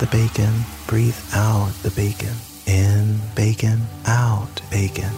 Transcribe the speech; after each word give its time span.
the 0.00 0.06
bacon, 0.06 0.50
breathe 0.86 1.18
out 1.34 1.70
the 1.82 1.90
bacon. 1.90 2.32
In 2.66 3.18
bacon, 3.36 3.82
out 4.06 4.62
bacon. 4.70 5.10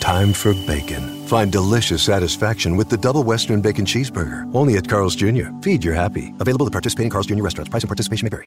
Time 0.00 0.32
for 0.32 0.54
bacon. 0.66 1.26
Find 1.26 1.52
delicious 1.52 2.02
satisfaction 2.02 2.74
with 2.74 2.88
the 2.88 2.96
double 2.96 3.22
Western 3.22 3.60
Bacon 3.60 3.84
Cheeseburger. 3.84 4.50
Only 4.54 4.78
at 4.78 4.88
Carl's 4.88 5.14
Jr. 5.14 5.50
Feed 5.60 5.84
your 5.84 5.92
happy. 5.92 6.32
Available 6.40 6.64
at 6.64 6.72
participating 6.72 7.10
Carl's 7.10 7.26
Jr. 7.26 7.42
restaurants. 7.42 7.68
Price 7.68 7.82
and 7.82 7.88
participation 7.88 8.24
may 8.24 8.30
vary. 8.30 8.46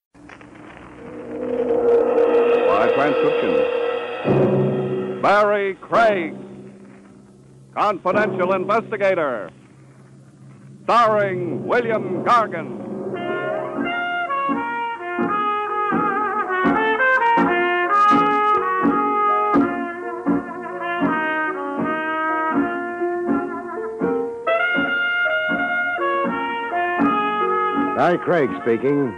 By 2.68 2.92
transcription. 2.96 3.52
Barrie 5.22 5.76
Craig, 5.76 6.34
confidential 7.76 8.54
investigator. 8.54 9.52
Starring 10.86 11.68
William 11.68 12.24
Gargan. 12.26 12.93
Barrie 27.96 28.18
Craig 28.18 28.50
speaking. 28.64 29.14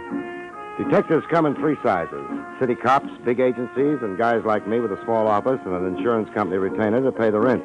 Detectives 0.76 1.24
come 1.30 1.46
in 1.46 1.54
three 1.54 1.76
sizes 1.82 2.28
city 2.60 2.74
cops, 2.74 3.08
big 3.24 3.40
agencies, 3.40 3.98
and 4.02 4.16
guys 4.18 4.42
like 4.44 4.66
me 4.66 4.80
with 4.80 4.92
a 4.92 5.02
small 5.04 5.26
office 5.26 5.60
and 5.64 5.74
an 5.74 5.96
insurance 5.96 6.28
company 6.34 6.56
retainer 6.56 7.02
to 7.02 7.12
pay 7.12 7.30
the 7.30 7.38
rent. 7.38 7.62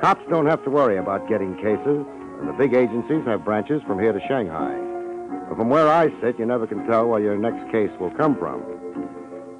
Cops 0.00 0.22
don't 0.28 0.46
have 0.46 0.62
to 0.64 0.70
worry 0.70 0.98
about 0.98 1.28
getting 1.28 1.54
cases, 1.56 2.06
and 2.40 2.48
the 2.48 2.52
big 2.52 2.74
agencies 2.74 3.24
have 3.26 3.44
branches 3.44 3.82
from 3.86 4.00
here 4.00 4.12
to 4.12 4.20
Shanghai. 4.26 4.74
But 5.48 5.56
from 5.56 5.68
where 5.68 5.88
I 5.88 6.08
sit, 6.20 6.38
you 6.38 6.46
never 6.46 6.66
can 6.66 6.86
tell 6.86 7.06
where 7.06 7.20
your 7.20 7.36
next 7.36 7.70
case 7.70 7.90
will 7.98 8.10
come 8.10 8.36
from. 8.36 8.62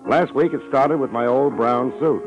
Last 0.08 0.34
week, 0.34 0.52
it 0.52 0.60
started 0.68 0.98
with 0.98 1.10
my 1.10 1.26
old 1.26 1.56
brown 1.56 1.92
suit. 1.98 2.22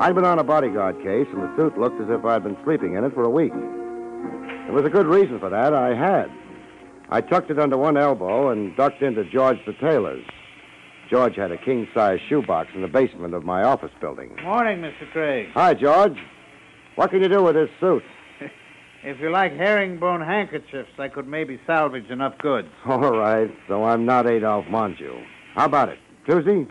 I'd 0.00 0.14
been 0.14 0.24
on 0.24 0.38
a 0.38 0.44
bodyguard 0.44 0.96
case, 1.02 1.26
and 1.32 1.42
the 1.42 1.56
suit 1.56 1.78
looked 1.78 2.00
as 2.00 2.10
if 2.10 2.24
I'd 2.24 2.42
been 2.42 2.58
sleeping 2.64 2.94
in 2.94 3.04
it 3.04 3.14
for 3.14 3.24
a 3.24 3.30
week. 3.30 3.52
There 3.52 4.74
was 4.74 4.84
a 4.84 4.90
good 4.90 5.06
reason 5.06 5.38
for 5.40 5.50
that. 5.50 5.74
I 5.74 5.94
had. 5.94 6.30
I 7.12 7.20
tucked 7.20 7.50
it 7.50 7.58
under 7.58 7.76
one 7.76 7.96
elbow 7.96 8.50
and 8.50 8.76
ducked 8.76 9.02
into 9.02 9.24
George 9.24 9.58
the 9.66 9.72
tailor's. 9.74 10.24
George 11.10 11.34
had 11.34 11.50
a 11.50 11.58
king 11.58 11.88
size 11.92 12.20
shoebox 12.28 12.70
in 12.72 12.82
the 12.82 12.88
basement 12.88 13.34
of 13.34 13.44
my 13.44 13.64
office 13.64 13.90
building. 14.00 14.36
Morning, 14.44 14.78
Mr. 14.78 15.10
Craig. 15.10 15.48
Hi, 15.54 15.74
George. 15.74 16.16
What 16.94 17.10
can 17.10 17.20
you 17.20 17.28
do 17.28 17.42
with 17.42 17.54
this 17.54 17.70
suit? 17.80 18.02
If 19.02 19.18
you 19.18 19.30
like 19.30 19.52
herringbone 19.56 20.20
handkerchiefs, 20.20 20.90
I 20.98 21.08
could 21.08 21.26
maybe 21.26 21.58
salvage 21.66 22.10
enough 22.10 22.36
goods. 22.36 22.68
All 22.86 23.16
right, 23.16 23.50
so 23.66 23.82
I'm 23.82 24.04
not 24.04 24.26
Adolphe 24.26 24.68
Menjou. 24.68 25.24
How 25.54 25.64
about 25.64 25.88
it? 25.88 25.98
Tuesday? 26.26 26.66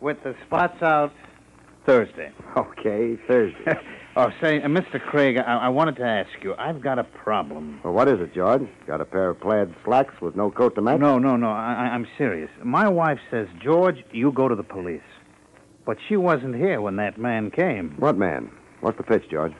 With 0.00 0.16
the 0.24 0.34
spots 0.46 0.82
out 0.82 1.12
Thursday. 1.84 2.32
Okay, 2.56 3.18
Thursday. 3.28 3.78
Oh, 4.18 4.30
say, 4.40 4.62
uh, 4.62 4.66
Mr. 4.66 4.98
Craig, 4.98 5.36
I-, 5.36 5.42
I 5.42 5.68
wanted 5.68 5.96
to 5.96 6.02
ask 6.04 6.30
you. 6.42 6.54
I've 6.58 6.80
got 6.80 6.98
a 6.98 7.04
problem. 7.04 7.80
well, 7.84 7.92
what 7.92 8.08
is 8.08 8.18
it, 8.18 8.34
George? 8.34 8.66
Got 8.86 9.02
a 9.02 9.04
pair 9.04 9.28
of 9.28 9.40
plaid 9.40 9.74
slacks 9.84 10.14
with 10.22 10.34
no 10.34 10.50
coat 10.50 10.74
to 10.76 10.80
match? 10.82 11.00
No, 11.00 11.18
no, 11.18 11.36
no. 11.36 11.50
I- 11.50 11.90
I'm 11.92 12.06
serious. 12.16 12.50
My 12.64 12.88
wife 12.88 13.18
says, 13.30 13.46
George, 13.62 14.02
you 14.12 14.32
go 14.32 14.48
to 14.48 14.54
the 14.54 14.62
police. 14.62 15.02
But 15.84 15.98
she 16.08 16.16
wasn't 16.16 16.56
here 16.56 16.80
when 16.80 16.96
that 16.96 17.18
man 17.18 17.50
came. 17.50 17.94
What 17.98 18.16
man? 18.16 18.50
What's 18.80 18.96
the 18.96 19.04
pitch, 19.04 19.24
George? 19.30 19.52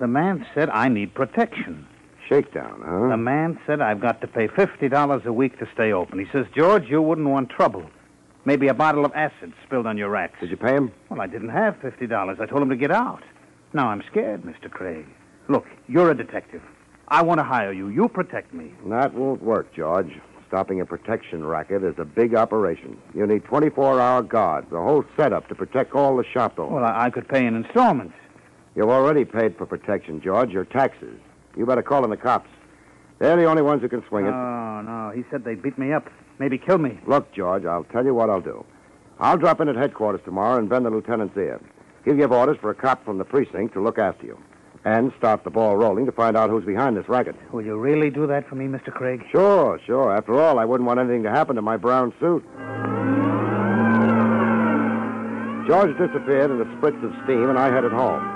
The 0.00 0.08
man 0.08 0.44
said 0.54 0.68
I 0.70 0.88
need 0.88 1.14
protection. 1.14 1.86
Shakedown, 2.28 2.82
huh? 2.84 3.08
The 3.10 3.16
man 3.16 3.58
said 3.66 3.80
I've 3.80 4.00
got 4.00 4.20
to 4.22 4.26
pay 4.26 4.48
$50 4.48 5.24
a 5.24 5.32
week 5.32 5.58
to 5.58 5.68
stay 5.72 5.92
open. 5.92 6.18
He 6.18 6.26
says, 6.32 6.46
George, 6.54 6.84
you 6.88 7.00
wouldn't 7.00 7.28
want 7.28 7.48
trouble. 7.50 7.88
Maybe 8.44 8.68
a 8.68 8.74
bottle 8.74 9.04
of 9.04 9.12
acid 9.14 9.52
spilled 9.66 9.86
on 9.86 9.96
your 9.98 10.08
racks. 10.10 10.38
Did 10.40 10.50
you 10.50 10.56
pay 10.56 10.74
him? 10.74 10.90
Well, 11.10 11.20
I 11.20 11.26
didn't 11.26 11.50
have 11.50 11.74
$50. 11.76 12.40
I 12.40 12.46
told 12.46 12.62
him 12.62 12.70
to 12.70 12.76
get 12.76 12.90
out. 12.90 13.22
Now 13.72 13.88
I'm 13.88 14.02
scared, 14.10 14.42
Mr. 14.42 14.70
Craig. 14.70 15.06
Look, 15.48 15.66
you're 15.88 16.10
a 16.10 16.16
detective. 16.16 16.62
I 17.08 17.22
want 17.22 17.38
to 17.38 17.44
hire 17.44 17.72
you. 17.72 17.88
You 17.88 18.08
protect 18.08 18.54
me. 18.54 18.72
That 18.86 19.14
won't 19.14 19.42
work, 19.42 19.72
George. 19.74 20.12
Stopping 20.48 20.80
a 20.80 20.86
protection 20.86 21.44
racket 21.44 21.84
is 21.84 21.94
a 21.98 22.04
big 22.04 22.34
operation. 22.34 23.00
You 23.14 23.26
need 23.26 23.44
24 23.44 24.00
hour 24.00 24.22
guards, 24.22 24.72
a 24.72 24.76
whole 24.82 25.04
setup 25.16 25.48
to 25.48 25.54
protect 25.54 25.94
all 25.94 26.16
the 26.16 26.24
shop 26.24 26.58
owners. 26.58 26.72
Well, 26.72 26.84
I, 26.84 27.06
I 27.06 27.10
could 27.10 27.28
pay 27.28 27.46
in 27.46 27.54
installments. 27.54 28.14
You've 28.74 28.88
already 28.88 29.24
paid 29.24 29.56
for 29.56 29.66
protection, 29.66 30.20
George, 30.20 30.50
your 30.50 30.64
taxes. 30.64 31.18
You 31.56 31.66
better 31.66 31.82
call 31.82 32.04
in 32.04 32.10
the 32.10 32.16
cops. 32.16 32.48
They're 33.18 33.36
the 33.36 33.44
only 33.44 33.62
ones 33.62 33.82
who 33.82 33.88
can 33.88 34.02
swing 34.08 34.26
it. 34.26 34.32
Oh, 34.32 34.80
no. 34.82 35.12
He 35.14 35.24
said 35.30 35.44
they'd 35.44 35.62
beat 35.62 35.78
me 35.78 35.92
up, 35.92 36.08
maybe 36.38 36.58
kill 36.58 36.78
me. 36.78 36.98
Look, 37.06 37.32
George, 37.32 37.64
I'll 37.64 37.84
tell 37.84 38.04
you 38.04 38.14
what 38.14 38.30
I'll 38.30 38.40
do. 38.40 38.64
I'll 39.18 39.36
drop 39.36 39.60
in 39.60 39.68
at 39.68 39.76
headquarters 39.76 40.22
tomorrow 40.24 40.58
and 40.58 40.68
bend 40.68 40.86
the 40.86 40.90
lieutenant's 40.90 41.36
ear. 41.36 41.60
He'll 42.04 42.16
give 42.16 42.32
orders 42.32 42.56
for 42.60 42.70
a 42.70 42.74
cop 42.74 43.04
from 43.04 43.18
the 43.18 43.24
precinct 43.24 43.74
to 43.74 43.80
look 43.82 43.98
after 43.98 44.26
you. 44.26 44.38
And 44.84 45.12
start 45.18 45.44
the 45.44 45.50
ball 45.50 45.76
rolling 45.76 46.06
to 46.06 46.12
find 46.12 46.36
out 46.36 46.48
who's 46.48 46.64
behind 46.64 46.96
this 46.96 47.08
racket. 47.08 47.36
Will 47.52 47.64
you 47.64 47.76
really 47.76 48.08
do 48.08 48.26
that 48.26 48.48
for 48.48 48.54
me, 48.54 48.64
Mr. 48.66 48.90
Craig? 48.90 49.22
Sure, 49.30 49.78
sure. 49.84 50.16
After 50.16 50.40
all, 50.40 50.58
I 50.58 50.64
wouldn't 50.64 50.86
want 50.86 50.98
anything 50.98 51.22
to 51.24 51.30
happen 51.30 51.56
to 51.56 51.62
my 51.62 51.76
brown 51.76 52.14
suit. 52.18 52.42
George 55.68 55.96
disappeared 55.98 56.50
in 56.50 56.60
a 56.60 56.64
spritz 56.76 57.04
of 57.04 57.12
steam, 57.24 57.50
and 57.50 57.58
I 57.58 57.70
headed 57.70 57.92
home. 57.92 58.26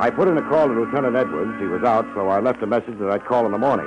I 0.00 0.10
put 0.10 0.26
in 0.26 0.36
a 0.38 0.48
call 0.48 0.66
to 0.66 0.72
Lieutenant 0.72 1.14
Edwards. 1.14 1.60
He 1.60 1.66
was 1.66 1.84
out, 1.84 2.04
so 2.14 2.28
I 2.28 2.40
left 2.40 2.62
a 2.62 2.66
message 2.66 2.98
that 2.98 3.10
I'd 3.10 3.24
call 3.24 3.46
in 3.46 3.52
the 3.52 3.58
morning. 3.58 3.86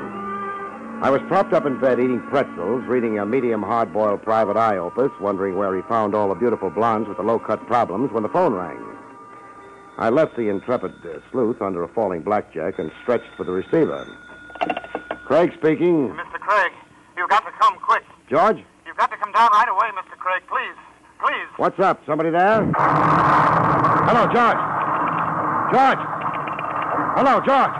I 1.01 1.09
was 1.09 1.21
propped 1.27 1.51
up 1.51 1.65
in 1.65 1.81
bed 1.81 1.99
eating 1.99 2.21
pretzels, 2.29 2.85
reading 2.85 3.19
a 3.19 3.25
medium 3.25 3.61
hard 3.61 3.91
boiled 3.91 4.23
private 4.23 4.55
eye 4.55 4.77
opus, 4.77 5.11
wondering 5.19 5.57
where 5.57 5.75
he 5.75 5.81
found 5.83 6.15
all 6.15 6.29
the 6.29 6.35
beautiful 6.35 6.69
blondes 6.69 7.09
with 7.09 7.17
the 7.17 7.23
low 7.23 7.39
cut 7.39 7.65
problems 7.67 8.13
when 8.13 8.23
the 8.23 8.29
phone 8.29 8.53
rang. 8.53 8.92
I 9.97 10.09
left 10.09 10.35
the 10.35 10.49
intrepid 10.49 10.93
uh, 11.05 11.19
sleuth 11.31 11.61
under 11.61 11.83
a 11.83 11.87
falling 11.87 12.23
blackjack 12.23 12.79
and 12.79 12.91
stretched 13.03 13.29
for 13.37 13.43
the 13.43 13.51
receiver. 13.51 14.07
Craig 15.25 15.53
speaking. 15.57 16.09
Mr. 16.09 16.39
Craig, 16.39 16.71
you've 17.15 17.29
got 17.29 17.45
to 17.45 17.51
come 17.59 17.77
quick. 17.79 18.03
George? 18.29 18.63
You've 18.85 18.97
got 18.97 19.11
to 19.11 19.17
come 19.17 19.31
down 19.31 19.49
right 19.51 19.69
away, 19.69 19.87
Mr. 19.95 20.17
Craig. 20.17 20.41
Please, 20.49 20.75
please. 21.19 21.47
What's 21.57 21.79
up? 21.79 22.01
Somebody 22.05 22.31
there? 22.31 22.65
Hello, 22.73 24.25
George. 24.33 24.57
George. 25.73 25.99
Hello, 27.15 27.39
George. 27.45 27.71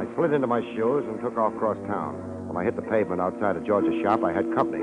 I 0.00 0.14
slid 0.16 0.32
into 0.32 0.46
my 0.46 0.62
shoes 0.74 1.04
and 1.06 1.20
took 1.20 1.36
off 1.36 1.54
across 1.54 1.76
town. 1.86 2.14
When 2.48 2.56
I 2.56 2.64
hit 2.64 2.76
the 2.76 2.82
pavement 2.82 3.20
outside 3.20 3.56
of 3.56 3.66
George's 3.66 4.00
shop, 4.02 4.24
I 4.24 4.32
had 4.32 4.52
company. 4.54 4.82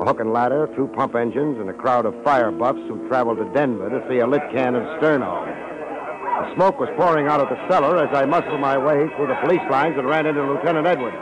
A 0.00 0.04
hook 0.04 0.18
and 0.18 0.32
ladder, 0.32 0.68
two 0.74 0.88
pump 0.88 1.14
engines, 1.14 1.58
and 1.60 1.70
a 1.70 1.72
crowd 1.72 2.04
of 2.04 2.14
fire 2.24 2.50
buffs 2.50 2.80
who 2.88 3.06
traveled 3.08 3.38
to 3.38 3.44
Denver 3.54 3.88
to 3.88 4.04
see 4.08 4.18
a 4.18 4.26
lit 4.26 4.42
can 4.52 4.74
of 4.74 4.82
Sterno. 4.98 5.46
The 5.46 6.54
smoke 6.56 6.80
was 6.80 6.90
pouring 6.96 7.28
out 7.28 7.40
of 7.40 7.48
the 7.48 7.56
cellar 7.68 8.04
as 8.04 8.10
I 8.12 8.24
muscled 8.24 8.60
my 8.60 8.76
way 8.76 9.06
through 9.14 9.28
the 9.28 9.38
police 9.40 9.62
lines 9.70 9.94
and 9.96 10.08
ran 10.08 10.26
into 10.26 10.42
Lieutenant 10.42 10.86
Edwards. 10.86 11.16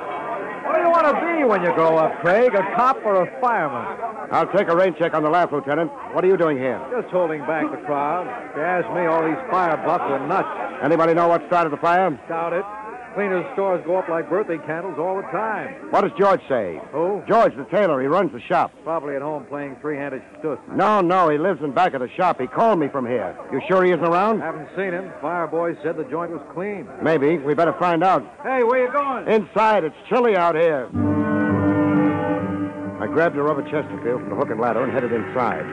What 0.65 0.77
do 0.77 0.81
you 0.81 0.91
want 0.91 1.05
to 1.05 1.15
be 1.21 1.45
when 1.45 1.63
you 1.63 1.73
grow 1.75 1.99
up, 1.99 2.19
Craig? 2.23 2.55
A 2.55 2.63
cop 2.75 2.97
or 3.05 3.29
a 3.29 3.41
fireman? 3.43 3.85
I'll 4.33 4.51
take 4.51 4.69
a 4.69 4.75
rain 4.75 4.95
check 4.99 5.13
on 5.13 5.23
the 5.23 5.29
laugh, 5.29 5.53
Lieutenant. 5.53 5.93
What 6.15 6.25
are 6.25 6.29
you 6.29 6.39
doing 6.39 6.57
here? 6.57 6.81
Just 6.91 7.13
holding 7.13 7.41
back 7.43 7.71
the 7.71 7.77
crowd. 7.85 8.25
If 8.51 8.57
you 8.57 8.63
ask 8.63 8.89
me, 8.97 9.05
all 9.05 9.23
these 9.23 9.51
fire 9.51 9.77
buffs 9.85 10.09
are 10.09 10.27
nuts. 10.27 10.49
Anybody 10.83 11.13
know 11.13 11.29
what 11.29 11.45
started 11.47 11.71
the 11.71 11.77
fire? 11.77 12.09
Doubt 12.27 12.55
it. 12.55 12.65
Cleaners' 13.15 13.45
stores 13.53 13.83
go 13.85 13.97
up 13.97 14.09
like 14.09 14.31
birthday 14.31 14.57
candles 14.67 14.99
all 14.99 15.17
the 15.17 15.29
time. 15.29 15.91
What 15.91 16.01
does 16.01 16.13
George 16.19 16.41
say? 16.49 16.81
Who? 16.93 17.23
George, 17.29 17.55
the 17.57 17.65
tailor. 17.65 18.01
He 18.01 18.07
runs 18.07 18.33
the 18.33 18.41
shop. 18.41 18.73
Probably 18.85 19.17
at 19.17 19.23
home 19.23 19.45
playing 19.45 19.77
three-handed 19.83 20.23
stuss. 20.39 20.59
No, 20.75 21.03
no, 21.03 21.29
he 21.29 21.37
lives 21.37 21.61
in 21.63 21.73
back 21.73 21.93
of 21.93 22.01
the 22.01 22.09
shop. 22.17 22.41
He 22.41 22.47
called 22.47 22.79
me 22.79 22.89
from 22.89 23.07
here. 23.07 23.37
You 23.53 23.61
sure 23.69 23.85
he 23.85 23.93
isn't 23.93 24.05
around? 24.05 24.41
Haven't 24.41 24.69
seen 24.75 24.93
him. 24.93 25.13
Fire 25.21 25.47
boy 25.47 25.77
said 25.83 25.97
the 25.97 26.05
joint 26.05 26.31
was 26.31 26.41
clean. 26.55 26.89
Maybe. 27.03 27.37
We 27.37 27.53
better 27.55 27.75
find 27.75 28.03
out. 28.03 28.23
Hey, 28.43 28.63
where 28.63 28.87
you 28.87 28.93
going? 28.93 29.29
Inside, 29.29 29.85
it's 29.85 29.97
chilly 30.09 30.35
out 30.37 30.55
here. 30.55 30.89
I 33.01 33.07
grabbed 33.07 33.37
a 33.37 33.43
rubber 33.43 33.63
Chesterfield 33.63 34.21
from 34.21 34.31
the 34.31 34.37
hook 34.37 34.49
and 34.51 34.61
ladder 34.61 34.83
and 34.85 34.93
headed 34.93 35.13
inside. 35.13 35.67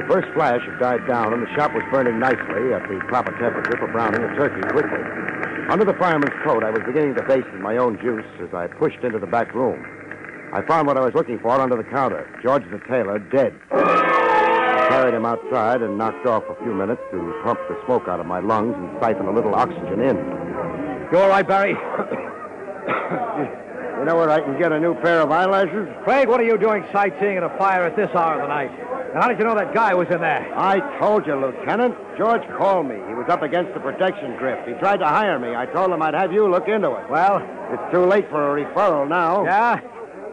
The 0.00 0.06
first 0.08 0.28
flash 0.32 0.62
had 0.64 0.78
died 0.80 1.06
down, 1.06 1.34
and 1.34 1.42
the 1.42 1.54
shop 1.54 1.74
was 1.74 1.82
burning 1.92 2.18
nicely 2.18 2.72
at 2.72 2.88
the 2.88 3.00
proper 3.08 3.36
temperature 3.38 3.76
for 3.76 3.88
browning 3.92 4.22
a 4.22 4.34
turkey 4.34 4.62
quickly. 4.72 5.39
Under 5.70 5.84
the 5.84 5.94
fireman's 5.94 6.34
coat, 6.42 6.64
I 6.64 6.70
was 6.70 6.82
beginning 6.84 7.14
to 7.14 7.22
baste 7.22 7.46
my 7.60 7.76
own 7.76 7.96
juice 8.02 8.26
as 8.42 8.52
I 8.52 8.66
pushed 8.66 9.04
into 9.04 9.20
the 9.20 9.26
back 9.28 9.54
room. 9.54 9.86
I 10.52 10.62
found 10.62 10.88
what 10.88 10.96
I 10.96 11.00
was 11.00 11.14
looking 11.14 11.38
for 11.38 11.52
under 11.52 11.76
the 11.76 11.84
counter 11.84 12.28
George 12.42 12.64
the 12.72 12.80
tailor, 12.88 13.20
dead. 13.20 13.54
I 13.70 14.88
Carried 14.90 15.14
him 15.14 15.24
outside 15.24 15.82
and 15.82 15.96
knocked 15.96 16.26
off 16.26 16.42
a 16.50 16.56
few 16.64 16.74
minutes 16.74 17.00
to 17.12 17.40
pump 17.44 17.60
the 17.68 17.80
smoke 17.86 18.08
out 18.08 18.18
of 18.18 18.26
my 18.26 18.40
lungs 18.40 18.74
and 18.74 19.00
siphon 19.00 19.28
a 19.28 19.32
little 19.32 19.54
oxygen 19.54 20.00
in. 20.00 20.16
You 21.12 21.18
all 21.18 21.28
right, 21.28 21.46
Barrie? 21.46 21.76
You 24.00 24.06
know 24.06 24.16
where 24.16 24.30
I 24.30 24.40
can 24.40 24.58
get 24.58 24.72
a 24.72 24.80
new 24.80 24.94
pair 24.94 25.20
of 25.20 25.30
eyelashes? 25.30 25.86
Craig, 26.04 26.26
what 26.26 26.40
are 26.40 26.44
you 26.44 26.56
doing 26.56 26.84
sightseeing 26.90 27.36
at 27.36 27.42
a 27.42 27.50
fire 27.58 27.84
at 27.84 27.96
this 27.96 28.08
hour 28.14 28.36
of 28.36 28.40
the 28.40 28.48
night? 28.48 28.70
And 29.12 29.22
how 29.22 29.28
did 29.28 29.38
you 29.38 29.44
know 29.44 29.54
that 29.54 29.74
guy 29.74 29.92
was 29.92 30.08
in 30.08 30.20
there? 30.22 30.50
I 30.56 30.80
told 30.98 31.26
you, 31.26 31.34
Lieutenant. 31.36 31.94
George 32.16 32.40
called 32.56 32.86
me. 32.86 32.94
He 33.08 33.14
was 33.14 33.26
up 33.28 33.42
against 33.42 33.74
the 33.74 33.80
protection 33.80 34.36
grip. 34.38 34.66
He 34.66 34.72
tried 34.74 34.98
to 35.00 35.06
hire 35.06 35.38
me. 35.38 35.54
I 35.54 35.66
told 35.66 35.90
him 35.92 36.00
I'd 36.00 36.14
have 36.14 36.32
you 36.32 36.48
look 36.50 36.66
into 36.66 36.90
it. 36.96 37.10
Well, 37.10 37.42
It's 37.72 37.92
too 37.92 38.06
late 38.06 38.28
for 38.30 38.56
a 38.58 38.64
referral 38.64 39.06
now. 39.06 39.44
yeah? 39.44 39.80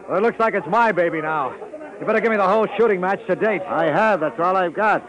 Well, 0.08 0.16
it 0.16 0.22
looks 0.22 0.38
like 0.40 0.54
it's 0.54 0.66
my 0.66 0.90
baby 0.92 1.20
now. 1.20 1.52
You 2.00 2.06
better 2.06 2.20
give 2.20 2.30
me 2.30 2.38
the 2.38 2.48
whole 2.48 2.66
shooting 2.78 3.00
match 3.02 3.20
to 3.26 3.36
date. 3.36 3.60
I 3.68 3.90
have. 3.90 4.20
That's 4.20 4.38
all 4.40 4.56
I've 4.56 4.72
got. 4.74 5.04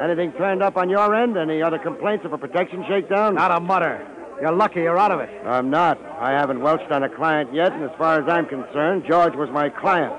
Anything 0.00 0.30
turned 0.32 0.62
up 0.62 0.76
on 0.76 0.88
your 0.88 1.14
end? 1.16 1.36
Any 1.36 1.62
other 1.62 1.78
complaints 1.78 2.24
of 2.24 2.32
a 2.32 2.38
protection 2.38 2.84
shakedown? 2.86 3.34
Not 3.34 3.50
a 3.50 3.58
mutter. 3.60 4.06
You're 4.40 4.52
lucky 4.52 4.80
you're 4.80 4.98
out 4.98 5.12
of 5.12 5.20
it. 5.20 5.30
I'm 5.46 5.70
not. 5.70 5.98
I 6.18 6.32
haven't 6.32 6.60
welched 6.60 6.90
on 6.90 7.02
a 7.02 7.08
client 7.08 7.54
yet, 7.54 7.72
and 7.72 7.84
as 7.84 7.90
far 7.96 8.20
as 8.20 8.28
I'm 8.28 8.46
concerned, 8.46 9.04
George 9.08 9.34
was 9.34 9.48
my 9.50 9.68
client. 9.68 10.12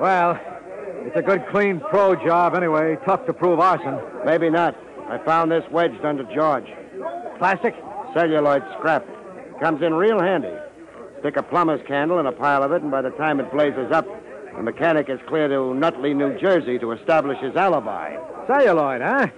Well, 0.00 0.38
it's 1.04 1.16
a 1.16 1.22
good, 1.22 1.46
clean 1.48 1.80
pro 1.80 2.14
job 2.14 2.54
anyway. 2.54 2.96
Tough 3.04 3.26
to 3.26 3.32
prove 3.32 3.58
arson. 3.58 3.98
Maybe 4.24 4.50
not. 4.50 4.76
I 5.08 5.18
found 5.18 5.50
this 5.50 5.64
wedged 5.70 6.04
under 6.04 6.24
George. 6.34 6.66
Plastic? 7.38 7.74
Celluloid 8.14 8.62
scrap. 8.78 9.04
Comes 9.60 9.82
in 9.82 9.94
real 9.94 10.20
handy. 10.20 10.54
Stick 11.20 11.36
a 11.36 11.42
plumber's 11.42 11.80
candle 11.86 12.18
in 12.18 12.26
a 12.26 12.32
pile 12.32 12.62
of 12.62 12.72
it, 12.72 12.82
and 12.82 12.90
by 12.90 13.02
the 13.02 13.10
time 13.10 13.40
it 13.40 13.50
blazes 13.50 13.90
up, 13.90 14.06
the 14.56 14.62
mechanic 14.62 15.08
is 15.08 15.18
clear 15.28 15.48
to 15.48 15.74
Nutley, 15.74 16.14
New 16.14 16.38
Jersey 16.38 16.78
to 16.78 16.92
establish 16.92 17.38
his 17.40 17.54
alibi. 17.56 18.16
Celluloid, 18.46 19.02
huh? 19.02 19.28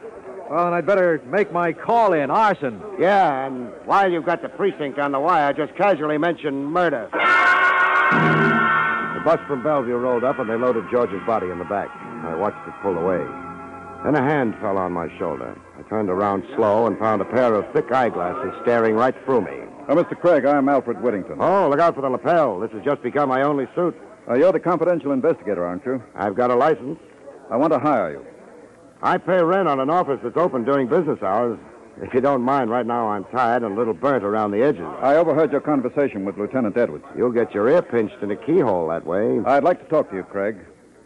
Well, 0.51 0.65
then 0.65 0.73
I'd 0.73 0.87
better 0.87 1.21
make 1.27 1.53
my 1.53 1.73
call 1.73 2.15
in. 2.15 2.31
Arson. 2.31 2.81
Yeah, 2.99 3.47
and 3.47 3.71
while 3.85 4.11
you've 4.11 4.25
got 4.25 4.41
the 4.41 4.49
precinct 4.49 4.99
on 4.99 5.13
the 5.13 5.21
wire, 5.21 5.53
just 5.53 5.75
casually 5.77 6.17
mention 6.17 6.65
murder. 6.65 7.09
The 9.19 9.25
bus 9.25 9.41
from 9.47 9.63
Bellevue 9.63 9.97
rolled 9.97 10.25
up, 10.25 10.39
and 10.39 10.49
they 10.49 10.57
loaded 10.57 10.85
George's 10.91 11.21
body 11.27 11.51
in 11.51 11.59
the 11.59 11.67
back. 11.67 11.91
I 12.25 12.35
watched 12.35 12.67
it 12.67 12.73
pull 12.83 12.97
away. 12.97 13.25
Then 14.05 14.15
a 14.15 14.23
hand 14.23 14.55
fell 14.61 14.79
on 14.79 14.93
my 14.93 15.09
shoulder. 15.19 15.55
I 15.79 15.83
turned 15.89 16.09
around 16.09 16.45
slow 16.57 16.87
and 16.87 16.99
found 16.99 17.21
a 17.21 17.27
pair 17.27 17.53
of 17.53 17.71
thick 17.75 17.91
eyeglasses 17.93 18.55
staring 18.63 18.95
right 18.95 19.15
through 19.25 19.43
me. 19.43 19.53
Oh, 19.89 19.97
Mr. 19.97 20.19
Craig, 20.19 20.47
I'm 20.47 20.69
Alfred 20.69 21.03
Whittington. 21.03 21.39
Oh, 21.41 21.69
look 21.69 21.81
out 21.81 21.95
for 21.95 22.01
the 22.03 22.09
lapel. 22.09 22.61
This 22.61 22.71
has 22.73 22.83
just 22.85 23.03
become 23.03 23.29
my 23.29 23.43
only 23.43 23.67
suit. 23.75 23.95
Uh, 24.29 24.35
you're 24.35 24.53
the 24.53 24.61
confidential 24.61 25.13
investigator, 25.13 25.67
aren't 25.67 25.85
you? 25.85 26.03
I've 26.15 26.37
got 26.37 26.51
a 26.51 26.55
license. 26.55 26.99
I 27.51 27.57
want 27.57 27.73
to 27.73 27.79
hire 27.79 28.13
you. 28.13 28.25
I 29.03 29.19
pay 29.19 29.43
rent 29.43 29.69
on 29.69 29.79
an 29.81 29.91
office 29.91 30.19
that's 30.23 30.37
open 30.37 30.65
during 30.65 30.89
business 30.89 31.23
hours. 31.23 31.59
If 32.03 32.15
you 32.15 32.21
don't 32.21 32.43
mind, 32.43 32.71
right 32.71 32.87
now 32.87 33.09
I'm 33.09 33.25
tired 33.25 33.63
and 33.63 33.75
a 33.75 33.77
little 33.77 33.95
burnt 33.95 34.25
around 34.25 34.51
the 34.51 34.63
edges. 34.63 34.87
I 35.01 35.17
overheard 35.17 35.53
your 35.53 35.61
conversation 35.61 36.25
with 36.25 36.37
Lieutenant 36.37 36.77
Edwards. 36.77 37.05
You'll 37.17 37.33
get 37.33 37.55
your 37.55 37.69
ear 37.69 37.83
pinched 37.83 38.23
in 38.23 38.31
a 38.31 38.37
keyhole 38.37 38.89
that 38.89 39.05
way. 39.07 39.41
I'd 39.45 39.65
like 39.65 39.83
to 39.83 39.89
talk 39.89 40.11
to 40.11 40.17
you, 40.17 40.23
Craig. 40.23 40.57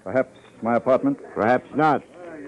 Perhaps 0.05 0.37
my 0.63 0.77
apartment? 0.77 1.19
Perhaps 1.35 1.69
not. 1.75 2.03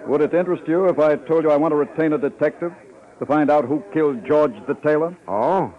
Would 0.07 0.21
it 0.21 0.35
interest 0.35 0.65
you 0.67 0.87
if 0.89 0.99
I 0.99 1.17
told 1.17 1.45
you 1.45 1.51
I 1.51 1.57
want 1.57 1.73
to 1.73 1.77
retain 1.77 2.13
a 2.13 2.19
detective 2.19 2.73
to 3.19 3.27
find 3.27 3.51
out 3.51 3.65
who 3.65 3.83
killed 3.93 4.27
George 4.27 4.55
the 4.67 4.75
tailor? 4.75 5.17
Oh? 5.29 5.73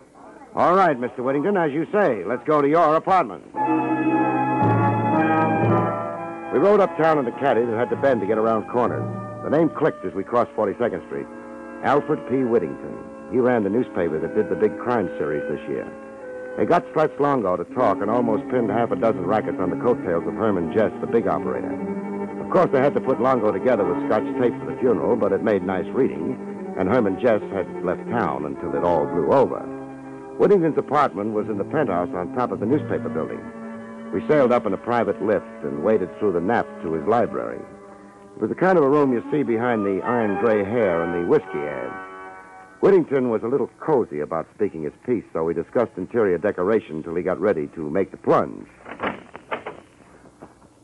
All 0.56 0.75
right, 0.75 1.00
Mr. 1.00 1.19
Whittington, 1.19 1.57
as 1.57 1.71
you 1.71 1.85
say. 1.91 2.23
Let's 2.23 2.44
go 2.45 2.62
to 2.62 2.67
your 2.67 2.95
apartment. 2.95 3.44
We 6.53 6.59
rode 6.59 6.79
uptown 6.79 7.19
in 7.19 7.25
the 7.25 7.35
caddy 7.39 7.62
and 7.62 7.73
had 7.73 7.89
to 7.89 7.95
bend 7.95 8.21
to 8.21 8.27
get 8.27 8.38
around 8.38 8.69
corners. 8.71 9.25
The 9.45 9.51
name 9.51 9.69
clicked 9.69 10.03
as 10.03 10.13
we 10.15 10.24
crossed 10.24 10.50
42nd 10.57 11.06
Street. 11.06 11.27
Alfred 11.83 12.18
P. 12.27 12.42
Whittington. 12.42 12.97
He 13.31 13.38
ran 13.38 13.62
the 13.62 13.69
newspaper 13.69 14.18
that 14.18 14.33
did 14.33 14.50
the 14.50 14.56
big 14.56 14.75
crime 14.80 15.07
series 15.19 15.45
this 15.47 15.62
year. 15.69 15.86
They 16.57 16.65
got 16.65 16.83
Stretch 16.89 17.13
Longo 17.19 17.56
to 17.56 17.63
talk 17.75 18.01
and 18.01 18.09
almost 18.09 18.50
pinned 18.50 18.71
half 18.71 18.89
a 18.89 18.95
dozen 18.95 19.24
rackets 19.24 19.59
on 19.59 19.69
the 19.69 19.75
coattails 19.75 20.25
of 20.25 20.33
Herman 20.33 20.74
Jess, 20.74 20.89
the 21.00 21.06
big 21.06 21.27
operator. 21.27 21.69
Of 22.42 22.50
course, 22.50 22.71
they 22.74 22.81
had 22.81 22.95
to 22.95 23.00
put 23.00 23.21
Longo 23.21 23.51
together 23.51 23.86
with 23.86 24.03
Scotch 24.09 24.25
tape 24.42 24.57
for 24.57 24.65
the 24.65 24.80
funeral, 24.81 25.15
but 25.15 25.31
it 25.31 25.44
made 25.44 25.62
nice 25.62 25.86
reading, 25.94 26.41
and 26.80 26.89
Herman 26.89 27.21
Jess 27.21 27.44
had 27.53 27.69
left 27.86 28.01
town 28.09 28.45
until 28.45 28.74
it 28.74 28.83
all 28.83 29.06
blew 29.06 29.31
over. 29.31 29.62
Whittington's 30.39 30.80
apartment 30.80 31.33
was 31.36 31.50
in 31.50 31.59
the 31.59 31.69
penthouse 31.69 32.09
on 32.15 32.33
top 32.33 32.51
of 32.51 32.62
the 32.62 32.65
newspaper 32.65 33.09
building. 33.09 33.45
We 34.12 34.25
sailed 34.27 34.51
up 34.51 34.65
in 34.65 34.74
a 34.74 34.77
private 34.89 35.21
lift 35.21 35.62
and 35.62 35.83
waded 35.83 36.09
through 36.18 36.33
the 36.33 36.41
nap 36.41 36.65
to 36.81 36.94
his 36.94 37.06
library. 37.06 37.62
It 38.36 38.42
was 38.42 38.50
the 38.50 38.56
kind 38.56 38.78
of 38.78 38.84
a 38.84 38.90
room 38.90 39.14
you 39.14 39.24
see 39.32 39.44
behind 39.44 39.86
the 39.86 40.02
iron 40.04 40.38
gray 40.44 40.62
hair 40.62 41.02
and 41.04 41.14
the 41.14 41.30
whiskey 41.30 41.58
ads. 41.58 41.94
Whittington 42.82 43.30
was 43.30 43.44
a 43.44 43.48
little 43.48 43.70
cozy 43.80 44.20
about 44.20 44.46
speaking 44.54 44.84
his 44.84 44.94
piece, 45.06 45.24
so 45.32 45.46
we 45.46 45.54
discussed 45.54 45.94
interior 45.96 46.38
decoration 46.38 47.02
till 47.02 47.16
he 47.16 47.24
got 47.24 47.40
ready 47.40 47.68
to 47.68 47.90
make 47.90 48.12
the 48.12 48.18
plunge. 48.18 48.68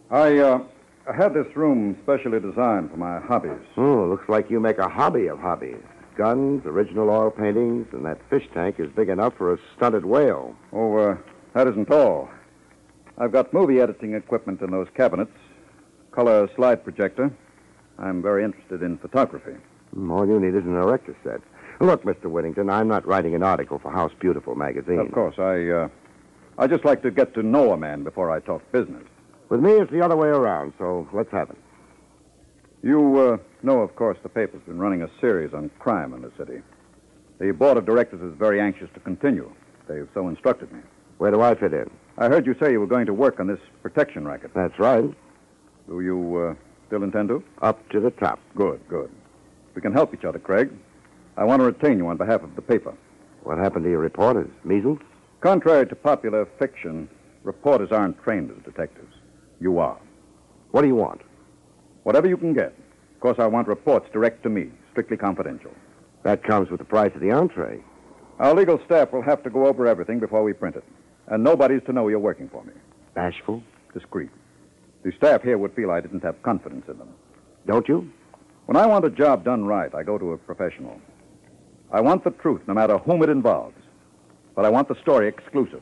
I, 0.09 0.37
uh, 0.37 0.63
I 1.09 1.13
had 1.13 1.33
this 1.33 1.53
room 1.55 1.97
specially 2.03 2.39
designed 2.39 2.89
for 2.89 2.97
my 2.97 3.19
hobbies. 3.19 3.59
Oh, 3.75 4.05
looks 4.05 4.29
like 4.29 4.49
you 4.49 4.61
make 4.61 4.77
a 4.77 4.87
hobby 4.87 5.27
of 5.27 5.37
hobbies. 5.39 5.83
Guns, 6.15 6.65
original 6.65 7.09
oil 7.09 7.31
paintings, 7.31 7.87
and 7.91 8.05
that 8.05 8.17
fish 8.29 8.47
tank 8.53 8.79
is 8.79 8.89
big 8.95 9.09
enough 9.09 9.33
for 9.37 9.53
a 9.53 9.57
stunted 9.75 10.05
whale. 10.05 10.55
Oh, 10.71 10.95
uh, 10.95 11.17
that 11.53 11.67
isn't 11.67 11.91
all. 11.91 12.29
I've 13.17 13.33
got 13.33 13.53
movie 13.53 13.81
editing 13.81 14.13
equipment 14.13 14.61
in 14.61 14.71
those 14.71 14.87
cabinets, 14.95 15.35
color 16.11 16.49
slide 16.55 16.83
projector. 16.83 17.29
I'm 18.01 18.21
very 18.21 18.43
interested 18.43 18.81
in 18.81 18.97
photography. 18.97 19.55
Hmm, 19.93 20.11
All 20.11 20.27
you 20.27 20.39
need 20.39 20.55
is 20.55 20.65
an 20.65 20.75
erector 20.75 21.15
set. 21.23 21.41
Look, 21.79 22.03
Mr. 22.03 22.25
Whittington, 22.25 22.69
I'm 22.69 22.87
not 22.87 23.07
writing 23.07 23.35
an 23.35 23.43
article 23.43 23.79
for 23.79 23.91
House 23.91 24.11
Beautiful 24.19 24.55
magazine. 24.55 24.99
Of 24.99 25.11
course, 25.11 25.35
I, 25.37 25.67
uh, 25.69 25.87
I 26.57 26.67
just 26.67 26.83
like 26.85 27.01
to 27.03 27.11
get 27.11 27.33
to 27.35 27.43
know 27.43 27.71
a 27.73 27.77
man 27.77 28.03
before 28.03 28.31
I 28.31 28.39
talk 28.39 28.69
business. 28.71 29.03
With 29.49 29.61
me, 29.61 29.71
it's 29.73 29.91
the 29.91 30.01
other 30.03 30.15
way 30.15 30.27
around, 30.27 30.73
so 30.77 31.07
let's 31.13 31.31
have 31.31 31.49
it. 31.49 31.57
You 32.83 33.19
uh, 33.19 33.37
know, 33.63 33.81
of 33.81 33.95
course, 33.95 34.17
the 34.23 34.29
paper's 34.29 34.61
been 34.63 34.79
running 34.79 35.03
a 35.03 35.09
series 35.19 35.53
on 35.53 35.69
crime 35.79 36.13
in 36.13 36.21
the 36.21 36.31
city. 36.37 36.61
The 37.39 37.51
board 37.51 37.77
of 37.77 37.85
directors 37.85 38.21
is 38.21 38.37
very 38.37 38.59
anxious 38.59 38.89
to 38.93 38.99
continue. 38.99 39.51
They've 39.87 40.07
so 40.13 40.27
instructed 40.27 40.71
me. 40.71 40.79
Where 41.17 41.31
do 41.31 41.41
I 41.41 41.53
fit 41.53 41.73
in? 41.73 41.89
I 42.17 42.29
heard 42.29 42.45
you 42.45 42.55
say 42.59 42.71
you 42.71 42.79
were 42.79 42.87
going 42.87 43.05
to 43.07 43.13
work 43.13 43.39
on 43.39 43.47
this 43.47 43.59
protection 43.83 44.25
racket. 44.25 44.51
That's 44.55 44.77
right. 44.79 45.03
Do 45.87 46.01
you 46.01 46.55
uh, 46.57 46.70
still 46.91 47.03
intend 47.03 47.29
to? 47.29 47.41
Up 47.61 47.87
to 47.89 48.01
the 48.01 48.11
top. 48.11 48.37
Good, 48.53 48.81
good. 48.89 49.09
We 49.75 49.81
can 49.81 49.93
help 49.93 50.13
each 50.13 50.25
other, 50.25 50.39
Craig. 50.39 50.69
I 51.37 51.45
want 51.45 51.61
to 51.61 51.65
retain 51.65 51.97
you 51.97 52.07
on 52.07 52.17
behalf 52.17 52.43
of 52.43 52.53
the 52.57 52.61
paper. 52.61 52.93
What 53.43 53.57
happened 53.57 53.85
to 53.85 53.89
your 53.89 53.99
reporters? 53.99 54.49
Measles? 54.65 54.99
Contrary 55.39 55.87
to 55.87 55.95
popular 55.95 56.45
fiction, 56.59 57.07
reporters 57.43 57.93
aren't 57.93 58.21
trained 58.21 58.51
as 58.51 58.61
detectives. 58.65 59.15
You 59.61 59.79
are. 59.79 59.97
What 60.71 60.81
do 60.81 60.87
you 60.87 60.95
want? 60.95 61.21
Whatever 62.03 62.27
you 62.27 62.35
can 62.35 62.53
get. 62.53 62.75
Of 63.15 63.21
course, 63.21 63.39
I 63.39 63.47
want 63.47 63.69
reports 63.69 64.09
direct 64.11 64.43
to 64.43 64.49
me, 64.49 64.69
strictly 64.91 65.15
confidential. 65.15 65.71
That 66.23 66.43
comes 66.43 66.69
with 66.69 66.79
the 66.79 66.85
price 66.85 67.15
of 67.15 67.21
the 67.21 67.31
entree. 67.31 67.79
Our 68.39 68.53
legal 68.53 68.81
staff 68.83 69.13
will 69.13 69.21
have 69.21 69.43
to 69.43 69.49
go 69.49 69.65
over 69.65 69.87
everything 69.87 70.19
before 70.19 70.43
we 70.43 70.51
print 70.51 70.75
it. 70.75 70.83
And 71.27 71.41
nobody's 71.41 71.83
to 71.85 71.93
know 71.93 72.09
you're 72.09 72.19
working 72.19 72.49
for 72.49 72.65
me. 72.65 72.73
Bashful? 73.13 73.63
Discreet. 73.93 74.29
The 75.03 75.11
staff 75.17 75.41
here 75.41 75.57
would 75.57 75.73
feel 75.73 75.91
I 75.91 76.01
didn't 76.01 76.23
have 76.23 76.41
confidence 76.43 76.85
in 76.87 76.97
them. 76.97 77.09
Don't 77.65 77.87
you? 77.87 78.11
When 78.65 78.77
I 78.77 78.85
want 78.85 79.05
a 79.05 79.09
job 79.09 79.43
done 79.43 79.65
right, 79.65 79.93
I 79.93 80.03
go 80.03 80.17
to 80.17 80.33
a 80.33 80.37
professional. 80.37 81.01
I 81.91 82.01
want 82.01 82.23
the 82.23 82.31
truth, 82.31 82.61
no 82.67 82.73
matter 82.73 82.97
whom 82.99 83.23
it 83.23 83.29
involves. 83.29 83.75
But 84.55 84.65
I 84.65 84.69
want 84.69 84.87
the 84.87 84.99
story 85.01 85.27
exclusive, 85.27 85.81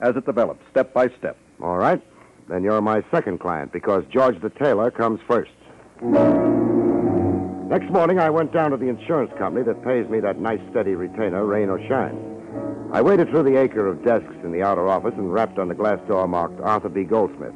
as 0.00 0.16
it 0.16 0.26
develops, 0.26 0.64
step 0.70 0.94
by 0.94 1.08
step. 1.18 1.36
All 1.60 1.76
right. 1.76 2.00
Then 2.48 2.62
you're 2.62 2.80
my 2.80 3.02
second 3.10 3.38
client 3.40 3.72
because 3.72 4.04
George 4.10 4.40
the 4.40 4.50
tailor 4.50 4.90
comes 4.90 5.20
first. 5.26 5.50
Next 7.68 7.90
morning, 7.90 8.18
I 8.18 8.30
went 8.30 8.52
down 8.52 8.70
to 8.72 8.76
the 8.76 8.88
insurance 8.88 9.32
company 9.38 9.64
that 9.64 9.84
pays 9.84 10.08
me 10.08 10.20
that 10.20 10.38
nice 10.38 10.60
steady 10.70 10.94
retainer, 10.94 11.44
rain 11.44 11.68
or 11.68 11.80
shine. 11.88 12.90
I 12.92 13.00
waded 13.00 13.30
through 13.30 13.44
the 13.44 13.56
acre 13.58 13.86
of 13.86 14.04
desks 14.04 14.34
in 14.44 14.52
the 14.52 14.62
outer 14.62 14.88
office 14.88 15.14
and 15.16 15.32
rapped 15.32 15.58
on 15.58 15.68
the 15.68 15.74
glass 15.74 15.98
door 16.06 16.28
marked 16.28 16.60
Arthur 16.60 16.90
B. 16.90 17.04
Goldsmith. 17.04 17.54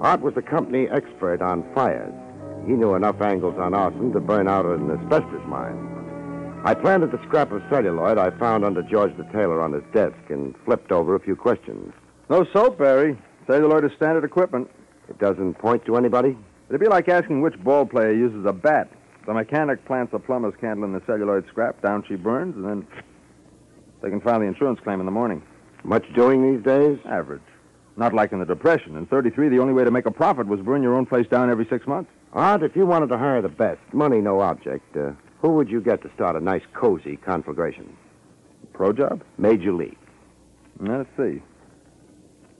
Art 0.00 0.22
was 0.22 0.34
the 0.34 0.42
company 0.42 0.88
expert 0.88 1.42
on 1.42 1.62
fires. 1.74 2.14
He 2.66 2.72
knew 2.72 2.94
enough 2.94 3.20
angles 3.20 3.58
on 3.58 3.74
arson 3.74 4.12
to 4.12 4.20
burn 4.20 4.48
out 4.48 4.64
an 4.64 4.90
asbestos 4.90 5.42
mine. 5.46 6.62
I 6.64 6.74
planted 6.74 7.10
the 7.10 7.22
scrap 7.26 7.52
of 7.52 7.62
celluloid 7.70 8.18
I 8.18 8.30
found 8.38 8.64
under 8.64 8.82
George 8.82 9.14
the 9.16 9.24
tailor 9.24 9.62
on 9.62 9.72
his 9.72 9.82
desk 9.92 10.16
and 10.28 10.54
flipped 10.64 10.92
over 10.92 11.14
a 11.14 11.20
few 11.20 11.36
questions. 11.36 11.92
No 12.28 12.44
soap, 12.52 12.78
Barrie. 12.78 13.18
Celluloid 13.46 13.84
is 13.84 13.92
standard 13.96 14.24
equipment. 14.24 14.70
It 15.08 15.18
doesn't 15.18 15.54
point 15.54 15.84
to 15.86 15.96
anybody? 15.96 16.36
It'd 16.68 16.80
be 16.80 16.86
like 16.86 17.08
asking 17.08 17.40
which 17.40 17.58
ball 17.62 17.84
player 17.84 18.12
uses 18.12 18.44
a 18.46 18.52
bat. 18.52 18.90
The 19.26 19.34
mechanic 19.34 19.84
plants 19.84 20.14
a 20.14 20.18
plumber's 20.18 20.54
candle 20.60 20.84
in 20.84 20.92
the 20.92 21.02
celluloid 21.06 21.46
scrap, 21.48 21.82
down 21.82 22.04
she 22.08 22.14
burns, 22.14 22.56
and 22.56 22.64
then 22.64 22.86
they 24.02 24.08
can 24.08 24.20
file 24.20 24.38
the 24.38 24.46
insurance 24.46 24.80
claim 24.80 25.00
in 25.00 25.06
the 25.06 25.12
morning. 25.12 25.42
Much 25.82 26.04
doing 26.14 26.54
these 26.54 26.64
days? 26.64 26.98
Average. 27.04 27.42
Not 27.96 28.14
like 28.14 28.32
in 28.32 28.38
the 28.38 28.44
Depression. 28.44 28.96
In 28.96 29.06
33, 29.06 29.48
the 29.48 29.58
only 29.58 29.72
way 29.72 29.84
to 29.84 29.90
make 29.90 30.06
a 30.06 30.10
profit 30.10 30.46
was 30.46 30.60
burn 30.60 30.82
your 30.82 30.94
own 30.94 31.06
place 31.06 31.26
down 31.26 31.50
every 31.50 31.66
six 31.66 31.86
months. 31.86 32.10
Art, 32.32 32.62
if 32.62 32.76
you 32.76 32.86
wanted 32.86 33.08
to 33.08 33.18
hire 33.18 33.42
the 33.42 33.48
best, 33.48 33.80
money 33.92 34.20
no 34.20 34.40
object, 34.40 34.96
uh, 34.96 35.10
who 35.40 35.50
would 35.50 35.68
you 35.68 35.80
get 35.80 36.02
to 36.02 36.10
start 36.14 36.36
a 36.36 36.40
nice, 36.40 36.62
cozy 36.72 37.16
conflagration? 37.16 37.96
Pro 38.72 38.92
job? 38.92 39.22
Major 39.38 39.72
League. 39.72 39.98
Let's 40.78 41.08
see. 41.16 41.42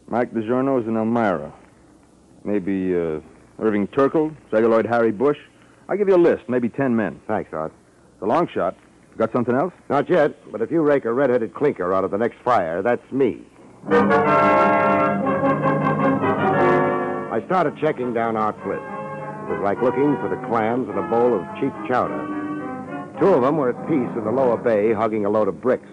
Mike 0.08 0.32
DiGiorno 0.32 0.80
is 0.82 0.88
in 0.88 0.96
Elmira. 0.96 1.52
Maybe 2.44 2.94
uh, 2.94 3.20
Irving 3.60 3.87
Turkle, 3.88 4.32
celluloid 4.50 4.87
Harry 4.87 5.12
Bush. 5.12 5.38
I'll 5.88 5.96
give 5.96 6.08
you 6.08 6.16
a 6.16 6.16
list, 6.16 6.49
maybe 6.49 6.68
ten 6.68 6.96
men. 6.96 7.20
Thanks, 7.26 7.52
Art. 7.52 7.72
The 8.18 8.26
long 8.26 8.49
shot. 8.49 8.76
Got 9.16 9.32
something 9.32 9.54
else? 9.54 9.72
Not 9.88 10.08
yet, 10.08 10.34
but 10.50 10.62
if 10.62 10.70
you 10.70 10.80
rake 10.82 11.04
a 11.04 11.12
red-headed 11.12 11.54
clinker 11.54 11.92
out 11.92 12.04
of 12.04 12.10
the 12.10 12.18
next 12.18 12.38
fire, 12.44 12.82
that's 12.82 13.12
me. 13.12 13.44
I 17.40 17.47
started 17.47 17.78
checking 17.80 18.12
down 18.12 18.37
our 18.37 18.52
Bliss. 18.52 18.76
It 18.76 19.56
was 19.56 19.61
like 19.64 19.80
looking 19.80 20.14
for 20.20 20.28
the 20.28 20.37
clams 20.47 20.90
in 20.90 20.99
a 20.99 21.09
bowl 21.09 21.32
of 21.35 21.40
cheap 21.59 21.73
chowder. 21.88 22.20
Two 23.18 23.28
of 23.28 23.40
them 23.40 23.56
were 23.56 23.70
at 23.70 23.88
peace 23.88 24.12
in 24.14 24.25
the 24.25 24.30
lower 24.30 24.59
bay, 24.59 24.92
hugging 24.92 25.25
a 25.25 25.30
load 25.30 25.49
of 25.49 25.59
bricks. 25.61 25.88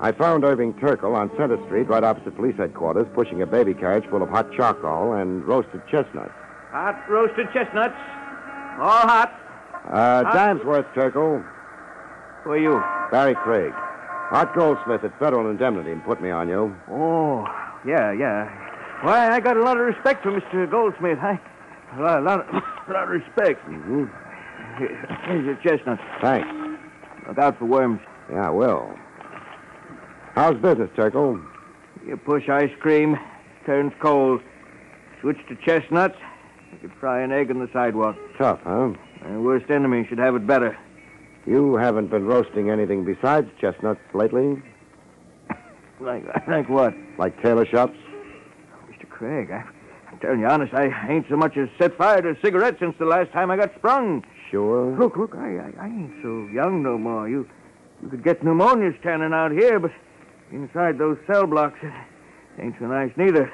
I 0.00 0.12
found 0.12 0.44
Irving 0.44 0.74
Turkle 0.74 1.16
on 1.16 1.28
Center 1.36 1.58
Street, 1.66 1.88
right 1.88 2.04
opposite 2.04 2.36
police 2.36 2.56
headquarters, 2.56 3.08
pushing 3.14 3.42
a 3.42 3.46
baby 3.46 3.74
carriage 3.74 4.08
full 4.10 4.22
of 4.22 4.28
hot 4.28 4.52
charcoal 4.52 5.14
and 5.14 5.44
roasted 5.44 5.82
chestnuts. 5.90 6.30
Hot 6.70 7.02
roasted 7.10 7.48
chestnuts. 7.52 7.98
All 8.78 9.04
hot. 9.10 9.34
Uh, 9.90 10.22
dime's 10.32 10.64
worth, 10.64 10.86
Turkle. 10.94 11.42
Who 12.44 12.50
are 12.50 12.58
you? 12.58 12.80
Barrie 13.10 13.34
Craig. 13.34 13.72
Art 14.30 14.54
Goldsmith 14.54 15.02
at 15.02 15.18
Federal 15.18 15.50
Indemnity 15.50 16.00
put 16.06 16.22
me 16.22 16.30
on 16.30 16.48
you. 16.48 16.76
Oh, 16.88 17.44
yeah, 17.84 18.12
yeah. 18.12 18.46
Why, 19.02 19.30
I 19.30 19.40
got 19.40 19.56
a 19.56 19.62
lot 19.62 19.78
of 19.78 19.86
respect 19.86 20.22
for 20.22 20.30
Mr. 20.30 20.70
Goldsmith. 20.70 21.18
I, 21.22 21.40
a 21.96 22.02
lot, 22.02 22.18
a 22.18 22.22
lot, 22.22 22.40
of, 22.40 22.54
a 22.88 22.92
lot 22.92 23.02
of 23.04 23.08
respect. 23.10 23.64
Mm-hmm. 23.66 24.04
Here- 24.78 25.18
Here's 25.26 25.44
your 25.46 25.56
chestnuts. 25.56 26.02
Thanks. 26.20 26.48
Look 27.26 27.38
out 27.38 27.58
for 27.58 27.64
worms. 27.64 28.00
Yeah, 28.30 28.46
I 28.48 28.50
will. 28.50 28.94
How's 30.34 30.56
business, 30.60 30.90
Turkle? 30.96 31.40
You 32.06 32.16
push 32.16 32.48
ice 32.48 32.70
cream, 32.80 33.18
turns 33.66 33.92
cold. 34.00 34.40
Switch 35.20 35.38
to 35.48 35.56
chestnuts. 35.56 36.16
You 36.82 36.90
fry 37.00 37.20
an 37.22 37.32
egg 37.32 37.50
on 37.50 37.58
the 37.58 37.68
sidewalk. 37.72 38.16
Tough, 38.38 38.60
huh? 38.64 38.92
My 39.22 39.36
worst 39.38 39.70
enemy 39.70 40.06
should 40.08 40.18
have 40.18 40.34
it 40.34 40.46
better. 40.46 40.76
You 41.46 41.74
haven't 41.76 42.08
been 42.10 42.26
roasting 42.26 42.70
anything 42.70 43.04
besides 43.04 43.48
chestnuts 43.60 44.00
lately? 44.14 44.62
Like, 46.00 46.24
like 46.48 46.68
what? 46.68 46.94
Like 47.18 47.42
tailor 47.42 47.66
shops? 47.66 47.96
Craig, 49.20 49.50
I, 49.50 49.62
I'm 50.10 50.18
telling 50.20 50.40
you 50.40 50.46
honest, 50.46 50.72
I 50.72 50.88
ain't 51.06 51.26
so 51.28 51.36
much 51.36 51.54
as 51.58 51.68
set 51.78 51.94
fire 51.98 52.22
to 52.22 52.30
a 52.30 52.40
cigarette 52.42 52.76
since 52.80 52.96
the 52.98 53.04
last 53.04 53.30
time 53.32 53.50
I 53.50 53.58
got 53.58 53.70
sprung. 53.76 54.24
Sure. 54.50 54.96
Look, 54.98 55.18
look, 55.18 55.34
I, 55.34 55.58
I, 55.58 55.72
I 55.78 55.86
ain't 55.88 56.22
so 56.22 56.48
young 56.50 56.82
no 56.82 56.96
more. 56.96 57.28
You, 57.28 57.46
you 58.02 58.08
could 58.08 58.24
get 58.24 58.42
pneumonia 58.42 58.92
standing 58.98 59.34
out 59.34 59.52
here, 59.52 59.78
but 59.78 59.90
inside 60.50 60.96
those 60.96 61.18
cell 61.26 61.46
blocks, 61.46 61.78
it 61.82 61.92
ain't 62.62 62.76
so 62.80 62.86
nice 62.86 63.12
neither. 63.18 63.52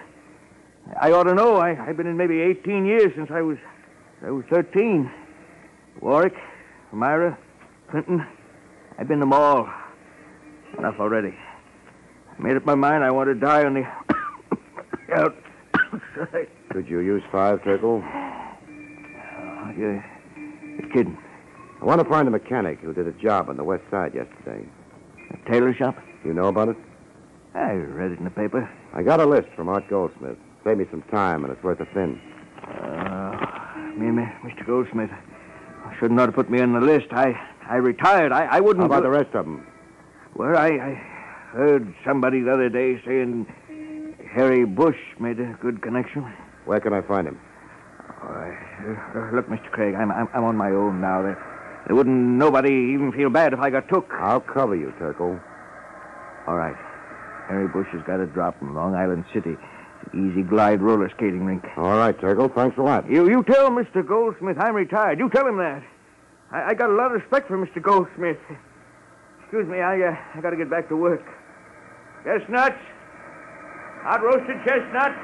I 1.02 1.10
ought 1.10 1.24
to 1.24 1.34
know. 1.34 1.56
I, 1.56 1.70
I've 1.70 1.96
been 1.96 2.06
in 2.06 2.16
maybe 2.16 2.42
18 2.42 2.86
years 2.86 3.10
since 3.16 3.32
I 3.32 3.42
was, 3.42 3.58
I 4.24 4.30
was 4.30 4.44
13. 4.48 5.10
Warwick, 6.00 6.36
Elmira, 6.92 7.36
Clinton, 7.90 8.24
I've 9.00 9.08
been 9.08 9.18
them 9.18 9.32
all. 9.32 9.68
Enough 10.78 11.00
already. 11.00 11.34
I 12.38 12.40
made 12.40 12.56
up 12.56 12.64
my 12.64 12.76
mind 12.76 13.02
I 13.02 13.10
want 13.10 13.30
to 13.30 13.34
die 13.34 13.64
on 13.64 13.74
the 13.74 15.34
outside. 16.20 16.48
Could 16.70 16.88
you 16.88 17.00
use 17.00 17.22
five, 17.30 17.62
Turkle? 17.64 18.02
Oh, 18.04 19.70
you're, 19.76 20.04
you're 20.36 20.90
kidding. 20.92 21.16
I 21.80 21.84
want 21.84 22.00
to 22.02 22.08
find 22.08 22.26
a 22.26 22.30
mechanic 22.30 22.80
who 22.80 22.92
did 22.92 23.06
a 23.06 23.12
job 23.12 23.48
on 23.48 23.56
the 23.56 23.64
west 23.64 23.84
side 23.90 24.14
yesterday. 24.14 24.66
A 25.30 25.50
tailor 25.50 25.74
shop? 25.74 25.96
You 26.24 26.32
know 26.32 26.46
about 26.46 26.68
it? 26.68 26.76
I 27.54 27.72
read 27.72 28.12
it 28.12 28.18
in 28.18 28.24
the 28.24 28.30
paper. 28.30 28.68
I 28.94 29.02
got 29.02 29.20
a 29.20 29.26
list 29.26 29.48
from 29.54 29.68
Art 29.68 29.88
Goldsmith. 29.88 30.36
Save 30.64 30.78
me 30.78 30.86
some 30.90 31.02
time, 31.02 31.44
and 31.44 31.52
it's 31.52 31.62
worth 31.62 31.80
a 31.80 31.86
thin. 31.86 32.20
Uh, 32.62 33.92
me, 33.96 34.10
me, 34.10 34.24
Mr. 34.42 34.66
Goldsmith, 34.66 35.10
I 35.84 35.96
shouldn't 35.98 36.18
ought 36.20 36.26
to 36.26 36.32
put 36.32 36.50
me 36.50 36.60
on 36.60 36.72
the 36.72 36.80
list. 36.80 37.06
I, 37.12 37.32
I 37.68 37.76
retired. 37.76 38.32
I, 38.32 38.44
I 38.46 38.60
wouldn't. 38.60 38.80
How 38.82 38.86
about 38.86 38.98
do- 39.00 39.10
the 39.10 39.10
rest 39.10 39.34
of 39.34 39.44
them? 39.44 39.66
Well, 40.34 40.56
I, 40.56 40.66
I 40.68 40.94
heard 41.52 41.94
somebody 42.04 42.40
the 42.40 42.52
other 42.52 42.68
day 42.68 43.00
saying 43.06 43.46
Harry 44.36 44.66
Bush 44.66 44.98
made 45.18 45.40
a 45.40 45.56
good 45.62 45.80
connection. 45.80 46.22
Where 46.66 46.78
can 46.78 46.92
I 46.92 47.00
find 47.00 47.26
him? 47.26 47.40
Uh, 48.22 48.26
uh, 48.28 49.30
look, 49.32 49.48
Mr. 49.48 49.70
Craig, 49.70 49.94
I'm, 49.94 50.12
I'm, 50.12 50.28
I'm 50.34 50.44
on 50.44 50.56
my 50.56 50.72
own 50.72 51.00
now. 51.00 51.22
There, 51.22 51.42
there 51.86 51.96
wouldn't 51.96 52.14
nobody 52.14 52.92
even 52.92 53.12
feel 53.12 53.30
bad 53.30 53.54
if 53.54 53.60
I 53.60 53.70
got 53.70 53.88
took. 53.88 54.12
I'll 54.12 54.42
cover 54.42 54.76
you, 54.76 54.92
Turkle. 54.98 55.40
All 56.46 56.54
right. 56.54 56.76
Harry 57.48 57.66
Bush 57.66 57.86
has 57.92 58.02
got 58.06 58.20
a 58.20 58.26
drop 58.26 58.60
in 58.60 58.74
Long 58.74 58.94
Island 58.94 59.24
City. 59.32 59.56
Easy 60.12 60.42
glide 60.42 60.82
roller 60.82 61.08
skating 61.16 61.46
rink. 61.46 61.64
All 61.78 61.96
right, 61.96 62.18
Turkle. 62.20 62.50
Thanks 62.50 62.76
a 62.76 62.82
lot. 62.82 63.10
You 63.10 63.30
you 63.30 63.42
tell 63.42 63.70
Mr. 63.70 64.06
Goldsmith 64.06 64.58
I'm 64.60 64.74
retired. 64.74 65.18
You 65.18 65.30
tell 65.30 65.46
him 65.46 65.56
that. 65.56 65.82
I, 66.52 66.70
I 66.70 66.74
got 66.74 66.90
a 66.90 66.92
lot 66.92 67.06
of 67.06 67.22
respect 67.22 67.48
for 67.48 67.56
Mr. 67.56 67.80
Goldsmith. 67.82 68.38
Excuse 69.40 69.66
me, 69.66 69.80
I 69.80 70.08
uh, 70.08 70.16
I 70.34 70.40
got 70.42 70.50
to 70.50 70.56
get 70.56 70.68
back 70.68 70.88
to 70.90 70.96
work. 70.96 71.24
Chestnuts, 72.24 72.78
hot 74.06 74.22
roasted 74.22 74.54
chestnuts. 74.62 75.18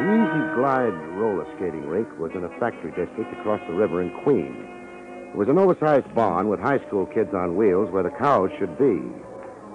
The 0.00 0.08
Easy 0.16 0.44
Glide 0.56 0.96
roller 1.12 1.44
skating 1.56 1.84
rink 1.86 2.08
was 2.18 2.32
in 2.34 2.44
a 2.44 2.48
factory 2.58 2.88
district 2.96 3.30
across 3.38 3.60
the 3.68 3.74
river 3.74 4.00
in 4.00 4.08
Queens. 4.22 4.56
It 5.28 5.36
was 5.36 5.48
an 5.48 5.58
oversized 5.58 6.14
barn 6.14 6.48
with 6.48 6.58
high 6.58 6.78
school 6.86 7.04
kids 7.04 7.34
on 7.34 7.54
wheels 7.54 7.90
where 7.90 8.02
the 8.02 8.16
cows 8.16 8.48
should 8.58 8.78
be. 8.78 9.02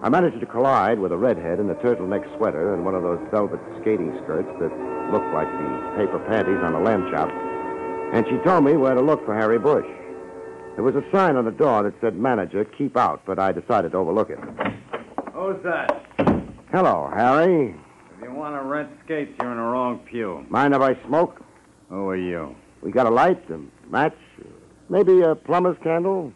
I 0.01 0.09
managed 0.09 0.39
to 0.39 0.47
collide 0.47 0.97
with 0.97 1.11
a 1.11 1.17
redhead 1.17 1.59
in 1.59 1.69
a 1.69 1.75
turtleneck 1.75 2.25
sweater 2.37 2.73
and 2.73 2.83
one 2.83 2.95
of 2.95 3.03
those 3.03 3.21
velvet 3.29 3.59
skating 3.81 4.17
skirts 4.23 4.49
that 4.57 4.73
looked 5.13 5.31
like 5.31 5.51
the 5.61 5.93
paper 5.95 6.17
panties 6.27 6.63
on 6.63 6.73
a 6.73 6.81
lamb 6.81 7.05
chop. 7.11 7.29
And 8.13 8.25
she 8.25 8.37
told 8.43 8.65
me 8.65 8.77
where 8.77 8.95
to 8.95 9.01
look 9.01 9.23
for 9.25 9.35
Harry 9.35 9.59
Bush. 9.59 9.85
There 10.79 10.85
was 10.85 10.95
a 10.95 11.03
sign 11.11 11.35
on 11.35 11.43
the 11.43 11.51
door 11.51 11.83
that 11.83 11.93
said 11.99 12.15
manager, 12.15 12.63
keep 12.63 12.95
out, 12.95 13.23
but 13.25 13.37
I 13.37 13.51
decided 13.51 13.91
to 13.91 13.97
overlook 13.97 14.29
it. 14.29 14.39
Who's 15.33 15.61
that? 15.65 16.05
Hello, 16.71 17.11
Harry. 17.13 17.75
If 18.15 18.23
you 18.23 18.33
want 18.33 18.55
to 18.55 18.65
rent 18.65 18.89
skates, 19.03 19.33
you're 19.41 19.51
in 19.51 19.57
the 19.57 19.63
wrong 19.63 19.99
pew. 20.09 20.45
Mind 20.47 20.73
if 20.73 20.79
I 20.79 20.95
smoke? 21.05 21.41
Who 21.89 22.07
are 22.07 22.15
you? 22.15 22.55
We 22.81 22.91
got 22.91 23.07
a 23.07 23.09
light, 23.09 23.43
a 23.49 23.59
match, 23.91 24.15
maybe 24.87 25.19
a 25.19 25.35
plumber's 25.35 25.75
candle. 25.83 26.31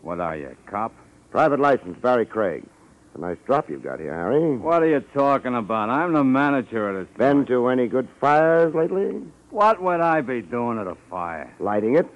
What 0.00 0.20
are 0.20 0.38
you, 0.38 0.56
cop? 0.64 0.94
Private 1.30 1.60
license, 1.60 1.98
Barrie 2.00 2.24
Craig. 2.24 2.62
It's 2.64 3.16
a 3.16 3.20
nice 3.20 3.36
drop 3.44 3.68
you've 3.68 3.82
got 3.82 4.00
here, 4.00 4.14
Harry. 4.14 4.56
What 4.56 4.82
are 4.82 4.88
you 4.88 5.00
talking 5.12 5.54
about? 5.54 5.90
I'm 5.90 6.14
the 6.14 6.24
manager 6.24 6.88
of 6.88 7.06
this. 7.06 7.18
Been 7.18 7.44
to 7.44 7.68
any 7.68 7.88
good 7.88 8.08
fires 8.22 8.74
lately? 8.74 9.20
What 9.50 9.82
would 9.82 10.00
I 10.00 10.22
be 10.22 10.40
doing 10.40 10.78
at 10.78 10.86
a 10.86 10.96
fire? 11.10 11.54
Lighting 11.60 11.98
it. 11.98 12.06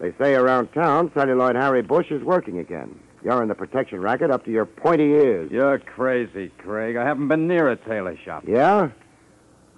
They 0.00 0.12
say 0.18 0.34
around 0.34 0.72
town, 0.72 1.10
celluloid 1.14 1.56
Harry 1.56 1.82
Bush 1.82 2.10
is 2.10 2.22
working 2.22 2.58
again. 2.58 2.98
You're 3.24 3.42
in 3.42 3.48
the 3.48 3.54
protection 3.54 4.00
racket 4.00 4.30
up 4.30 4.44
to 4.44 4.50
your 4.50 4.64
pointy 4.64 5.04
ears. 5.04 5.50
You're 5.50 5.78
crazy, 5.80 6.52
Craig. 6.58 6.96
I 6.96 7.04
haven't 7.04 7.28
been 7.28 7.48
near 7.48 7.68
a 7.68 7.76
tailor 7.76 8.16
shop. 8.24 8.44
Yeah? 8.46 8.90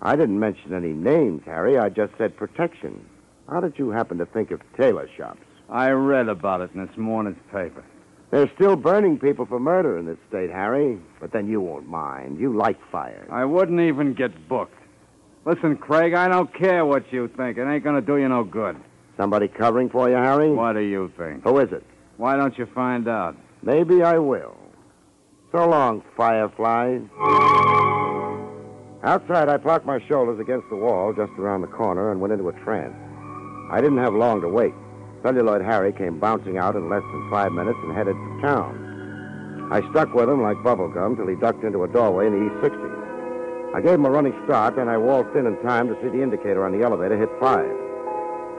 I 0.03 0.17
didn't 0.17 0.39
mention 0.39 0.75
any 0.75 0.93
names, 0.93 1.43
Harry. 1.47 1.79
I 1.79 1.89
just 1.89 2.13
said 2.19 2.37
protection. 2.37 3.05
How 3.49 3.61
did 3.61 3.79
you 3.79 3.91
happen 3.91 4.19
to 4.19 4.27
think 4.27 4.51
of 4.51 4.61
tailor 4.79 5.09
shops? 5.17 5.41
I 5.71 5.91
read 5.91 6.29
about 6.29 6.61
it 6.61 6.71
in 6.75 6.87
this 6.87 6.97
morning's 6.97 7.39
paper. 7.51 7.85
They're 8.31 8.51
still 8.55 8.77
burning 8.77 9.19
people 9.19 9.47
for 9.47 9.59
murder 9.59 9.99
in 9.99 10.07
this 10.07 10.19
state, 10.29 10.51
Harry. 10.51 10.99
But 11.19 11.33
then 11.33 11.49
you 11.49 11.61
won't 11.61 11.89
mind. 11.89 12.39
You 12.39 12.57
like 12.57 12.79
fires. 12.93 13.29
I 13.33 13.45
wouldn't 13.45 13.81
even 13.81 14.15
get 14.15 14.49
booked. 14.49 14.77
Listen, 15.47 15.77
Craig, 15.77 16.13
I 16.13 16.29
don't 16.29 16.53
care 16.55 16.85
what 16.85 17.11
you 17.13 17.29
think. 17.29 17.57
It 17.57 17.67
ain't 17.67 17.83
gonna 17.83 18.03
do 18.03 18.19
you 18.19 18.29
no 18.29 18.45
good. 18.45 18.77
Somebody 19.21 19.49
covering 19.49 19.91
for 19.91 20.09
you, 20.09 20.17
Harry? 20.17 20.51
What 20.51 20.73
do 20.73 20.81
you 20.81 21.13
think? 21.19 21.45
Who 21.45 21.59
is 21.59 21.71
it? 21.73 21.85
Why 22.17 22.37
don't 22.37 22.57
you 22.57 22.65
find 22.75 23.07
out? 23.07 23.37
Maybe 23.63 24.03
I 24.03 24.17
will. 24.17 24.57
So 25.53 25.69
long, 25.69 26.03
fireflies. 26.17 27.03
Outside, 29.05 29.51
I 29.51 29.59
parked 29.59 29.85
my 29.85 30.01
shoulders 30.09 30.41
against 30.41 30.71
the 30.71 30.77
wall 30.77 31.13
just 31.13 31.33
around 31.39 31.61
the 31.61 31.67
corner 31.67 32.11
and 32.11 32.19
went 32.19 32.33
into 32.33 32.49
a 32.49 32.55
trance. 32.65 32.97
I 33.71 33.83
didn't 33.83 33.99
have 33.99 34.15
long 34.15 34.41
to 34.41 34.49
wait. 34.49 34.73
Celluloid 35.23 35.61
Harry 35.61 35.93
came 35.93 36.19
bouncing 36.19 36.57
out 36.57 36.75
in 36.75 36.89
less 36.89 37.03
than 37.03 37.31
five 37.31 37.53
minutes 37.53 37.79
and 37.83 37.95
headed 37.95 38.17
for 38.17 38.41
town. 38.41 39.69
I 39.71 39.83
stuck 39.91 40.15
with 40.15 40.31
him 40.31 40.41
like 40.41 40.57
bubblegum 40.65 41.17
till 41.17 41.27
he 41.27 41.35
ducked 41.35 41.63
into 41.63 41.85
a 41.85 41.89
doorway 41.89 42.29
in 42.29 42.33
the 42.33 42.47
East 42.47 42.73
60s. 42.73 43.75
I 43.75 43.83
gave 43.83 43.97
him 44.01 44.07
a 44.07 44.11
running 44.11 44.33
start, 44.47 44.77
then 44.77 44.89
I 44.89 44.97
waltzed 44.97 45.37
in 45.37 45.45
in 45.45 45.61
time 45.61 45.89
to 45.89 45.95
see 46.01 46.09
the 46.09 46.23
indicator 46.23 46.65
on 46.65 46.73
the 46.73 46.83
elevator 46.83 47.19
hit 47.19 47.29
five. 47.39 47.80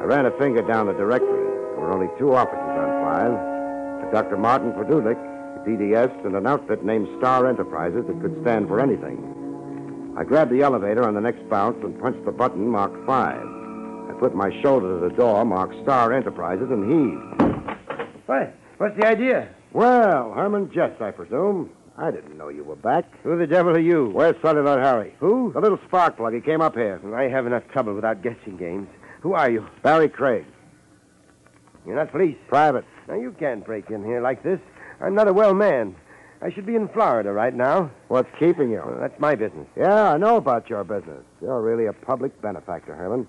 I 0.02 0.06
ran 0.06 0.26
a 0.26 0.32
finger 0.32 0.64
down 0.64 0.88
the 0.88 0.94
directory. 0.94 1.46
There 1.76 1.80
were 1.80 1.94
only 1.94 2.10
two 2.18 2.34
offices 2.34 2.58
on 2.58 3.04
five. 3.06 3.32
A 3.32 4.12
Dr. 4.12 4.36
Martin 4.36 4.72
Padulik, 4.72 5.16
a 5.16 5.60
DDS, 5.60 6.26
and 6.26 6.36
an 6.36 6.48
outfit 6.48 6.84
named 6.84 7.08
Star 7.20 7.48
Enterprises 7.48 8.08
that 8.08 8.20
could 8.20 8.36
stand 8.42 8.68
for 8.68 8.80
anything. 8.80 10.16
I 10.18 10.24
grabbed 10.24 10.52
the 10.52 10.64
elevator 10.64 11.04
on 11.08 11.14
the 11.14 11.22
next 11.22 11.48
bounce 11.50 11.78
and 11.84 12.02
punched 12.02 12.26
the 12.26 12.32
button 12.32 12.68
marked 12.68 13.06
five. 13.06 13.46
I 14.10 14.14
put 14.20 14.34
my 14.34 14.50
shoulder 14.64 15.00
to 15.00 15.08
the 15.08 15.14
door 15.16 15.46
marked 15.46 15.76
Star 15.84 16.12
Enterprises 16.14 16.72
and 16.72 16.84
heaved. 16.92 17.54
What? 18.26 18.56
What's 18.80 18.98
the 18.98 19.06
idea? 19.06 19.50
Well, 19.72 20.34
Herman 20.34 20.72
Jess, 20.74 21.00
I 21.00 21.12
presume. 21.12 21.70
I 21.96 22.10
didn't 22.10 22.40
know 22.40 22.50
you 22.50 22.64
were 22.64 22.76
back. 22.76 23.06
Who 23.22 23.38
the 23.38 23.46
devil 23.46 23.76
are 23.76 23.80
you? 23.80 24.10
Where's 24.10 24.36
Celluloid 24.42 24.80
Harry? 24.80 25.14
Who? 25.20 25.52
The 25.54 25.60
little 25.60 25.80
spark 25.88 26.18
plug. 26.18 26.34
He 26.34 26.42
came 26.42 26.60
up 26.60 26.74
here. 26.74 27.00
I 27.16 27.28
have 27.30 27.46
enough 27.46 27.68
trouble 27.72 27.94
without 27.94 28.24
guessing 28.24 28.58
games. 28.58 28.88
Who 29.22 29.34
are 29.34 29.50
you? 29.50 29.66
Barry 29.84 30.10
Craig. 30.10 30.46
You're 31.86 31.96
not 31.96 32.12
police. 32.12 32.38
Private. 32.48 32.86
Now, 33.08 33.16
you 33.16 33.36
can't 33.40 33.66
break 33.66 33.90
in 33.90 34.04
here 34.04 34.22
like 34.22 34.44
this. 34.44 34.60
I'm 35.00 35.16
not 35.16 35.28
a 35.28 35.34
well 35.34 35.54
man. 35.54 35.96
I 36.44 36.52
should 36.52 36.66
be 36.66 36.76
in 36.76 36.88
Florida 36.90 37.32
right 37.32 37.54
now. 37.54 37.92
What's 38.08 38.30
keeping 38.40 38.72
you? 38.72 38.82
Well, 38.86 38.98
that's 39.00 39.20
my 39.20 39.36
business. 39.36 39.68
Yeah, 39.78 40.12
I 40.14 40.18
know 40.18 40.38
about 40.38 40.70
your 40.70 40.84
business. 40.84 41.24
You're 41.42 41.62
really 41.62 41.86
a 41.86 41.94
public 41.94 42.40
benefactor, 42.42 42.96
Herman. 42.96 43.28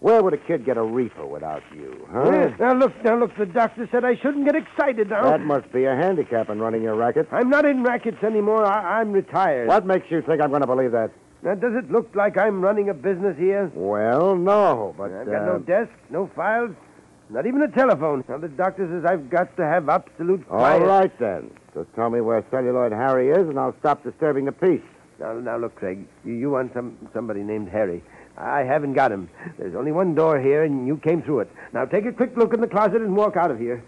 Where 0.00 0.22
would 0.22 0.32
a 0.32 0.38
kid 0.38 0.64
get 0.64 0.76
a 0.76 0.82
reefer 0.82 1.26
without 1.26 1.62
you, 1.74 2.06
huh? 2.12 2.30
Yeah, 2.30 2.56
Now 2.60 2.72
look, 2.74 3.04
now 3.04 3.18
look. 3.18 3.36
The 3.36 3.46
doctor 3.46 3.88
said 3.90 4.04
I 4.04 4.14
shouldn't 4.16 4.44
get 4.46 4.54
excited 4.54 5.10
now. 5.10 5.24
That 5.24 5.40
must 5.40 5.70
be 5.72 5.84
a 5.84 5.94
handicap 5.96 6.48
in 6.50 6.60
running 6.60 6.82
your 6.82 6.94
racket. 6.94 7.26
I'm 7.32 7.50
not 7.50 7.64
in 7.64 7.82
rackets 7.82 8.22
anymore. 8.22 8.64
I, 8.64 9.00
I'm 9.00 9.12
retired. 9.12 9.66
What 9.66 9.84
makes 9.84 10.08
you 10.10 10.22
think 10.22 10.40
I'm 10.40 10.50
going 10.50 10.60
to 10.62 10.68
believe 10.68 10.92
that? 10.92 11.10
Now, 11.42 11.54
does 11.54 11.74
it 11.76 11.90
look 11.90 12.14
like 12.14 12.36
I'm 12.36 12.60
running 12.60 12.88
a 12.88 12.94
business 12.94 13.36
here? 13.38 13.70
Well, 13.74 14.34
no, 14.34 14.94
but 14.98 15.12
I've 15.12 15.26
got 15.26 15.42
uh, 15.42 15.46
no 15.46 15.58
desk, 15.60 15.90
no 16.10 16.26
files, 16.34 16.72
not 17.30 17.46
even 17.46 17.62
a 17.62 17.68
telephone. 17.68 18.24
Now 18.28 18.38
the 18.38 18.48
doctor 18.48 18.88
says 18.88 19.08
I've 19.08 19.30
got 19.30 19.56
to 19.56 19.64
have 19.64 19.88
absolute 19.88 20.44
All 20.50 20.58
quiet. 20.58 20.82
right 20.82 21.18
then. 21.18 21.50
Just 21.74 21.94
tell 21.94 22.10
me 22.10 22.20
where 22.20 22.44
Celluloid 22.50 22.92
Harry 22.92 23.30
is, 23.30 23.48
and 23.48 23.58
I'll 23.58 23.74
stop 23.78 24.02
disturbing 24.02 24.46
the 24.46 24.52
peace. 24.52 24.82
Now, 25.20 25.34
now 25.34 25.56
look, 25.58 25.76
Craig. 25.76 26.06
You, 26.24 26.32
you 26.34 26.50
want 26.50 26.72
some 26.74 26.96
somebody 27.12 27.42
named 27.42 27.68
Harry. 27.68 28.02
I 28.36 28.60
haven't 28.60 28.94
got 28.94 29.12
him. 29.12 29.28
There's 29.58 29.74
only 29.74 29.92
one 29.92 30.14
door 30.14 30.40
here, 30.40 30.64
and 30.64 30.86
you 30.86 30.96
came 30.96 31.22
through 31.22 31.40
it. 31.40 31.52
Now 31.72 31.84
take 31.84 32.06
a 32.06 32.12
quick 32.12 32.36
look 32.36 32.52
in 32.54 32.60
the 32.60 32.68
closet 32.68 33.00
and 33.02 33.16
walk 33.16 33.36
out 33.36 33.50
of 33.50 33.58
here. 33.58 33.84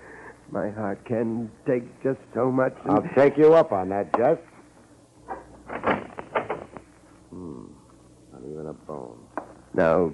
My 0.53 0.71
heart 0.71 1.05
can 1.05 1.51
take 1.67 1.85
just 2.03 2.19
so 2.35 2.51
much. 2.51 2.75
and- 2.85 2.93
I'll 2.93 3.09
take 3.15 3.37
you 3.39 3.55
up 3.55 3.73
on 3.73 3.89
that, 3.91 4.13
Jess. 4.17 4.39
Hmm. 7.31 7.65
Not 8.33 8.43
even 8.45 8.67
a 8.67 8.73
bone. 8.73 9.19
Now, 9.75 10.13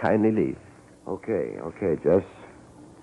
kindly 0.00 0.32
leave. 0.32 0.58
Okay, 1.06 1.56
okay, 1.60 1.96
Jess. 2.02 2.24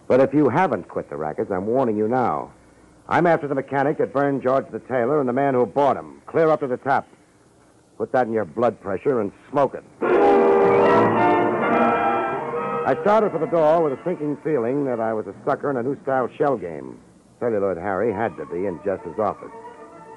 But 0.08 0.20
if 0.20 0.34
you 0.34 0.50
haven't 0.50 0.90
quit 0.90 1.10
the 1.10 1.18
rackets, 1.18 1.52
I'm 1.52 1.68
warning 1.68 1.96
you 1.98 2.08
now. 2.08 2.52
I'm 3.08 3.28
after 3.28 3.48
the 3.48 3.56
mechanic 3.56 3.98
that 3.98 4.14
burned 4.14 4.42
George 4.42 4.66
the 4.72 4.80
tailor 4.80 5.20
and 5.20 5.28
the 5.28 5.34
man 5.34 5.54
who 5.54 5.66
bought 5.66 5.98
him. 5.98 6.22
Clear 6.26 6.50
up 6.50 6.62
to 6.62 6.68
the 6.68 6.78
top. 6.78 7.08
Put 7.98 8.12
that 8.14 8.28
in 8.28 8.34
your 8.34 8.46
blood 8.46 8.80
pressure 8.82 9.22
and 9.22 9.32
smoke 9.50 9.76
it. 9.76 9.84
I 12.84 12.98
started 13.02 13.32
for 13.32 13.40
the 13.40 13.46
door 13.46 13.84
with 13.84 13.94
a 13.94 14.04
sinking 14.04 14.38
feeling 14.44 14.86
that 14.86 15.00
I 15.00 15.14
was 15.14 15.28
a 15.28 15.36
sucker 15.46 15.70
in 15.70 15.78
a 15.78 15.84
new 15.84 16.02
style 16.02 16.28
shell 16.38 16.58
game. 16.58 16.98
Celluloid 17.40 17.78
Harry 17.78 18.12
had 18.12 18.36
to 18.38 18.46
be 18.46 18.66
in 18.66 18.80
Jess's 18.84 19.20
office. 19.20 19.52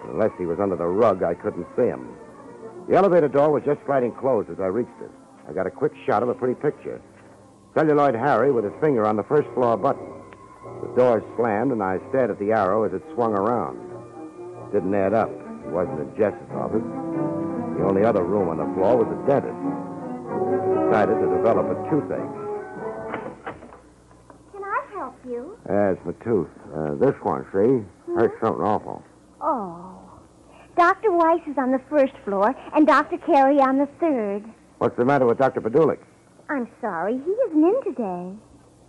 Unless 0.08 0.32
he 0.38 0.46
was 0.46 0.58
under 0.60 0.76
the 0.76 0.86
rug, 0.86 1.22
I 1.22 1.34
couldn't 1.34 1.66
see 1.76 1.84
him. 1.86 2.16
The 2.88 2.96
elevator 2.96 3.28
door 3.28 3.50
was 3.50 3.62
just 3.64 3.80
sliding 3.86 4.12
closed 4.12 4.50
as 4.50 4.60
I 4.60 4.66
reached 4.66 5.00
it. 5.00 5.10
I 5.48 5.52
got 5.52 5.66
a 5.66 5.70
quick 5.70 5.92
shot 6.06 6.22
of 6.22 6.28
a 6.28 6.34
pretty 6.34 6.54
picture. 6.54 7.00
Celluloid 7.74 8.14
Harry 8.14 8.52
with 8.52 8.64
his 8.64 8.74
finger 8.80 9.06
on 9.06 9.16
the 9.16 9.24
first 9.24 9.48
floor 9.54 9.76
button. 9.76 10.06
The 10.82 10.88
door 10.96 11.24
slammed, 11.36 11.72
and 11.72 11.82
I 11.82 11.98
stared 12.10 12.30
at 12.30 12.38
the 12.38 12.52
arrow 12.52 12.84
as 12.84 12.92
it 12.92 13.02
swung 13.14 13.32
around. 13.34 13.78
It 14.68 14.72
Didn't 14.74 14.94
add 14.94 15.14
up. 15.14 15.30
It 15.30 15.70
wasn't 15.70 16.00
in 16.00 16.16
Jess's 16.16 16.50
office. 16.52 16.82
The 17.78 17.84
only 17.84 18.04
other 18.04 18.22
room 18.22 18.48
on 18.48 18.58
the 18.58 18.68
floor 18.74 18.98
was 18.98 19.08
the 19.08 19.20
dentist. 19.26 19.56
I 19.56 21.04
decided 21.06 21.20
to 21.20 21.36
develop 21.36 21.66
a 21.66 21.76
toothache. 21.90 22.32
Can 24.52 24.62
I 24.62 24.84
help 24.92 25.16
you? 25.26 25.58
That's 25.66 25.98
my 26.04 26.12
tooth. 26.22 26.48
Uh, 26.74 26.94
this 26.94 27.14
one, 27.22 27.44
see? 27.52 27.84
Hurts 28.14 28.40
something 28.40 28.62
awful. 28.62 29.02
Oh. 29.40 29.93
Dr. 30.76 31.12
Weiss 31.12 31.40
is 31.46 31.56
on 31.56 31.70
the 31.70 31.80
first 31.88 32.12
floor 32.24 32.54
and 32.74 32.86
Dr. 32.86 33.18
Carey 33.18 33.58
on 33.60 33.78
the 33.78 33.86
third. 34.00 34.44
What's 34.78 34.96
the 34.96 35.04
matter 35.04 35.26
with 35.26 35.38
Dr. 35.38 35.60
Padulik? 35.60 35.98
I'm 36.48 36.68
sorry, 36.80 37.14
he 37.24 37.30
isn't 37.30 37.64
in 37.64 37.82
today. 37.84 38.32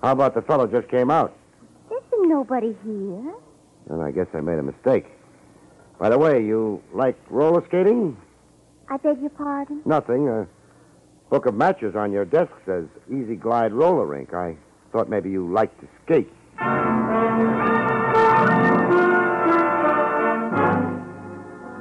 How 0.01 0.11
about 0.11 0.33
the 0.33 0.41
fellow 0.41 0.67
just 0.67 0.89
came 0.89 1.09
out? 1.11 1.35
There's 1.89 2.03
been 2.11 2.27
nobody 2.27 2.75
here. 2.83 3.33
Then 3.87 4.01
I 4.01 4.11
guess 4.11 4.27
I 4.33 4.41
made 4.41 4.57
a 4.57 4.63
mistake. 4.63 5.05
By 5.99 6.09
the 6.09 6.17
way, 6.17 6.43
you 6.43 6.81
like 6.93 7.15
roller 7.29 7.63
skating? 7.67 8.17
I 8.89 8.97
beg 8.97 9.21
your 9.21 9.29
pardon? 9.29 9.81
Nothing. 9.85 10.27
A 10.27 10.47
book 11.29 11.45
of 11.45 11.53
matches 11.55 11.95
on 11.95 12.11
your 12.11 12.25
desk 12.25 12.51
says 12.65 12.85
Easy 13.09 13.35
Glide 13.35 13.71
Roller 13.73 14.05
Rink. 14.05 14.33
I 14.33 14.57
thought 14.91 15.09
maybe 15.09 15.29
you 15.29 15.51
liked 15.51 15.79
to 15.81 15.87
skate. 16.03 16.31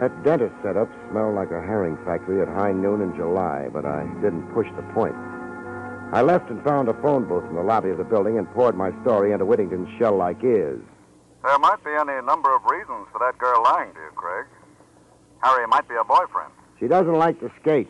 That 0.04 0.22
dentist 0.22 0.52
setup 0.62 0.90
smelled 1.08 1.34
like 1.34 1.50
a 1.50 1.62
herring 1.64 1.96
factory 2.04 2.42
at 2.42 2.48
high 2.48 2.72
noon 2.72 3.00
in 3.00 3.16
July, 3.16 3.70
but 3.72 3.86
I 3.86 4.04
didn't 4.20 4.52
push 4.52 4.66
the 4.76 4.82
point. 4.92 5.14
I 6.12 6.20
left 6.20 6.50
and 6.50 6.62
found 6.62 6.90
a 6.90 7.00
phone 7.00 7.26
booth 7.26 7.48
in 7.48 7.54
the 7.54 7.62
lobby 7.62 7.88
of 7.88 7.96
the 7.96 8.04
building 8.04 8.36
and 8.36 8.46
poured 8.52 8.76
my 8.76 8.90
story 9.00 9.32
into 9.32 9.46
Whittington's 9.46 9.88
shell-like 9.98 10.44
ears. 10.44 10.82
There 11.42 11.58
might 11.58 11.82
be 11.82 11.92
any 11.92 12.20
number 12.20 12.54
of 12.54 12.62
reasons 12.66 13.06
for 13.12 13.18
that 13.20 13.38
girl 13.38 13.62
lying 13.62 13.94
to 13.94 13.98
you, 13.98 14.10
Craig. 14.14 14.44
Harry 15.42 15.66
might 15.68 15.88
be 15.88 15.94
a 15.94 16.04
boyfriend. 16.04 16.52
She 16.78 16.86
doesn't 16.86 17.14
like 17.14 17.40
to 17.40 17.50
skate, 17.62 17.88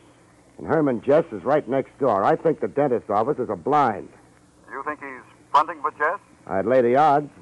and 0.58 0.68
Herman 0.68 1.02
Jess 1.02 1.24
is 1.32 1.42
right 1.42 1.68
next 1.68 1.98
door. 1.98 2.22
I 2.22 2.36
think 2.36 2.60
the 2.60 2.68
dentist's 2.68 3.10
office 3.10 3.40
is 3.40 3.50
a 3.50 3.56
blind. 3.56 4.08
You 4.70 4.84
think 4.84 5.00
he's 5.00 5.24
fronting 5.50 5.82
for 5.82 5.90
Jess? 5.90 6.20
I'd 6.46 6.66
lay 6.66 6.80
the 6.80 6.94
odds. 6.94 7.32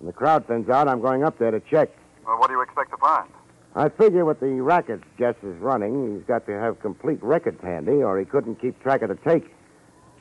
When 0.00 0.08
the 0.08 0.12
crowd 0.12 0.48
thins 0.48 0.68
out, 0.68 0.88
I'm 0.88 1.00
going 1.00 1.22
up 1.22 1.38
there 1.38 1.52
to 1.52 1.60
check. 1.60 1.90
Well, 2.26 2.40
what 2.40 2.48
do 2.48 2.54
you 2.54 2.62
expect 2.62 2.90
to 2.90 2.96
find? 2.96 3.30
I 3.74 3.88
figure 3.88 4.24
with 4.24 4.40
the 4.40 4.60
rackets 4.60 5.04
Jess 5.16 5.36
is 5.44 5.56
running, 5.58 6.16
he's 6.16 6.26
got 6.26 6.44
to 6.46 6.52
have 6.52 6.80
complete 6.80 7.22
records 7.22 7.60
handy, 7.62 8.02
or 8.02 8.18
he 8.18 8.24
couldn't 8.24 8.60
keep 8.60 8.80
track 8.82 9.02
of 9.02 9.10
the 9.10 9.14
take. 9.16 9.54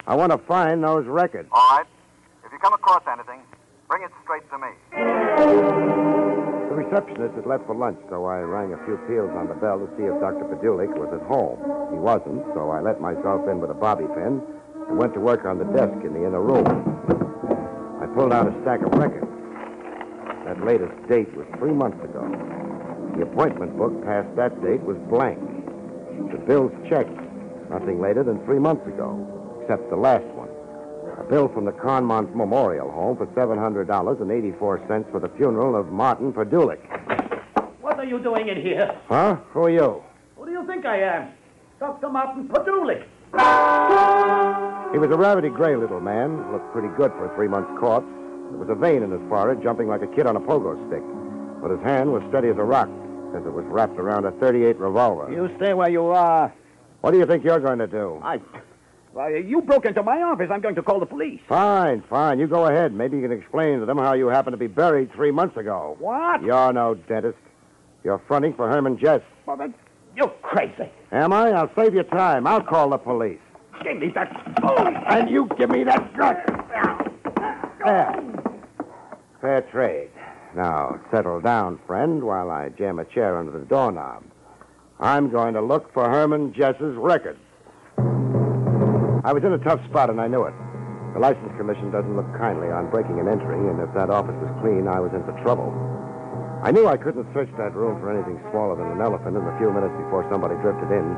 I 0.05 0.15
want 0.15 0.31
to 0.31 0.37
find 0.37 0.83
those 0.83 1.07
records. 1.07 1.49
All 1.51 1.77
right. 1.77 1.85
If 2.45 2.51
you 2.51 2.59
come 2.59 2.73
across 2.73 3.01
anything, 3.11 3.41
bring 3.87 4.03
it 4.03 4.11
straight 4.23 4.47
to 4.51 4.57
me. 4.57 4.67
The 6.69 6.75
receptionist 6.75 7.35
had 7.35 7.47
left 7.47 7.65
for 7.65 7.73
lunch, 7.73 7.97
so 8.09 8.25
I 8.25 8.39
rang 8.39 8.71
a 8.73 8.85
few 8.85 8.97
peals 9.07 9.31
on 9.35 9.47
the 9.47 9.55
bell 9.55 9.79
to 9.79 9.87
see 9.97 10.03
if 10.03 10.19
Dr. 10.21 10.45
Padulik 10.45 10.93
was 10.93 11.09
at 11.13 11.25
home. 11.27 11.57
He 11.91 11.97
wasn't, 11.97 12.45
so 12.53 12.69
I 12.69 12.81
let 12.81 13.01
myself 13.01 13.47
in 13.49 13.59
with 13.59 13.71
a 13.71 13.73
bobby 13.73 14.05
pin 14.13 14.41
and 14.89 14.97
went 14.97 15.15
to 15.15 15.19
work 15.19 15.45
on 15.45 15.57
the 15.57 15.65
desk 15.65 16.05
in 16.05 16.13
the 16.13 16.25
inner 16.25 16.41
room. 16.41 16.65
I 18.01 18.05
pulled 18.13 18.31
out 18.31 18.47
a 18.47 18.61
stack 18.61 18.81
of 18.81 18.93
records. 18.93 19.25
That 20.45 20.63
latest 20.63 20.93
date 21.09 21.35
was 21.35 21.47
three 21.57 21.73
months 21.73 22.03
ago. 22.03 22.58
The 23.19 23.25
appointment 23.25 23.77
book 23.77 24.01
past 24.05 24.33
that 24.37 24.63
date 24.63 24.81
was 24.81 24.95
blank. 25.09 25.39
The 26.31 26.37
bills 26.37 26.71
checked. 26.87 27.11
Nothing 27.69 27.99
later 27.99 28.23
than 28.23 28.39
three 28.45 28.59
months 28.59 28.87
ago, 28.87 29.59
except 29.59 29.89
the 29.89 29.97
last 29.97 30.23
one. 30.39 30.47
A 31.19 31.29
bill 31.29 31.49
from 31.49 31.65
the 31.65 31.73
Conmont 31.73 32.33
Memorial 32.33 32.89
Home 32.89 33.17
for 33.17 33.27
$700.84 33.27 35.11
for 35.11 35.19
the 35.19 35.27
funeral 35.35 35.75
of 35.75 35.91
Martin 35.91 36.31
Padulik. 36.31 36.79
What 37.81 37.99
are 37.99 38.05
you 38.05 38.19
doing 38.19 38.47
in 38.47 38.61
here? 38.61 38.97
Huh? 39.09 39.35
Who 39.51 39.65
are 39.65 39.69
you? 39.69 40.01
Who 40.37 40.45
do 40.45 40.51
you 40.53 40.65
think 40.65 40.85
I 40.85 41.01
am? 41.01 41.27
Dr. 41.77 42.07
Martin 42.07 42.47
Padulik. 42.47 43.03
He 44.93 44.97
was 44.97 45.11
a 45.11 45.17
rabbity 45.17 45.53
gray 45.53 45.75
little 45.75 45.99
man, 45.99 46.53
looked 46.53 46.71
pretty 46.71 46.87
good 46.95 47.11
for 47.11 47.25
a 47.29 47.35
three 47.35 47.49
month 47.49 47.67
corpse. 47.81 48.07
There 48.51 48.59
was 48.59 48.69
a 48.69 48.75
vein 48.75 49.03
in 49.03 49.11
his 49.11 49.21
forehead, 49.27 49.61
jumping 49.61 49.89
like 49.89 50.03
a 50.03 50.07
kid 50.07 50.25
on 50.25 50.37
a 50.37 50.39
pogo 50.39 50.79
stick. 50.87 51.03
But 51.61 51.71
his 51.71 51.81
hand 51.81 52.13
was 52.13 52.23
steady 52.29 52.47
as 52.47 52.55
a 52.55 52.63
rock, 52.63 52.87
as 53.35 53.45
it 53.45 53.53
was 53.53 53.65
wrapped 53.65 53.97
around 53.97 54.25
a 54.25 54.31
38 54.31 54.77
revolver. 54.77 55.31
You 55.31 55.49
stay 55.57 55.73
where 55.73 55.89
you 55.89 56.05
are. 56.05 56.53
What 57.01 57.11
do 57.11 57.17
you 57.17 57.25
think 57.25 57.43
you're 57.43 57.59
going 57.59 57.79
to 57.79 57.87
do? 57.87 58.19
I. 58.23 58.39
Why, 59.11 59.35
you 59.37 59.61
broke 59.61 59.85
into 59.85 60.03
my 60.03 60.21
office. 60.21 60.49
I'm 60.51 60.61
going 60.61 60.75
to 60.75 60.83
call 60.83 60.99
the 60.99 61.05
police. 61.05 61.39
Fine, 61.47 62.03
fine. 62.09 62.39
You 62.39 62.47
go 62.47 62.67
ahead. 62.67 62.93
Maybe 62.93 63.17
you 63.17 63.23
can 63.23 63.31
explain 63.31 63.79
to 63.79 63.85
them 63.85 63.97
how 63.97 64.13
you 64.13 64.27
happened 64.27 64.53
to 64.53 64.57
be 64.57 64.67
buried 64.67 65.11
three 65.13 65.31
months 65.31 65.57
ago. 65.57 65.95
What? 65.99 66.43
You're 66.43 66.71
no 66.73 66.93
dentist. 66.93 67.37
You're 68.03 68.21
fronting 68.27 68.53
for 68.53 68.69
Herman 68.69 68.97
Jess. 68.99 69.21
Well, 69.45 69.57
then, 69.57 69.73
you're 70.15 70.33
crazy. 70.43 70.89
Am 71.11 71.33
I? 71.33 71.51
I'll 71.51 71.71
save 71.75 71.95
you 71.95 72.03
time. 72.03 72.45
I'll 72.45 72.61
call 72.61 72.89
the 72.89 72.97
police. 72.97 73.39
Give 73.83 73.97
me 73.97 74.09
that 74.13 74.59
phone. 74.61 74.95
And 74.95 75.29
you 75.29 75.49
give 75.57 75.69
me 75.69 75.83
that 75.85 76.15
gun. 76.15 76.35
There. 77.83 78.23
Fair 79.41 79.61
trade. 79.71 80.09
Now, 80.55 80.99
settle 81.11 81.39
down, 81.41 81.79
friend, 81.85 82.23
while 82.23 82.49
I 82.49 82.69
jam 82.69 82.97
a 82.97 83.05
chair 83.05 83.37
under 83.37 83.51
the 83.51 83.65
doorknob. 83.65 84.23
I'm 84.99 85.29
going 85.29 85.53
to 85.53 85.61
look 85.61 85.93
for 85.93 86.09
Herman 86.09 86.53
Jess's 86.53 86.95
records. 86.97 87.39
I 87.97 89.31
was 89.31 89.43
in 89.43 89.53
a 89.53 89.59
tough 89.59 89.79
spot, 89.85 90.09
and 90.09 90.19
I 90.19 90.27
knew 90.27 90.43
it. 90.43 90.53
The 91.13 91.19
License 91.19 91.53
Commission 91.57 91.91
doesn't 91.91 92.15
look 92.15 92.27
kindly 92.37 92.69
on 92.69 92.89
breaking 92.89 93.19
and 93.19 93.29
entering, 93.29 93.69
and 93.69 93.79
if 93.79 93.93
that 93.93 94.09
office 94.09 94.35
was 94.41 94.49
clean, 94.61 94.87
I 94.87 94.99
was 94.99 95.13
in 95.13 95.23
for 95.23 95.37
trouble. 95.41 95.69
I 96.61 96.71
knew 96.71 96.87
I 96.87 96.97
couldn't 96.97 97.31
search 97.33 97.49
that 97.57 97.73
room 97.73 98.01
for 98.01 98.09
anything 98.13 98.41
smaller 98.51 98.75
than 98.75 98.91
an 98.91 99.01
elephant 99.01 99.37
in 99.37 99.45
the 99.45 99.55
few 99.57 99.71
minutes 99.71 99.95
before 100.01 100.27
somebody 100.29 100.55
drifted 100.61 100.91
in, 100.91 101.17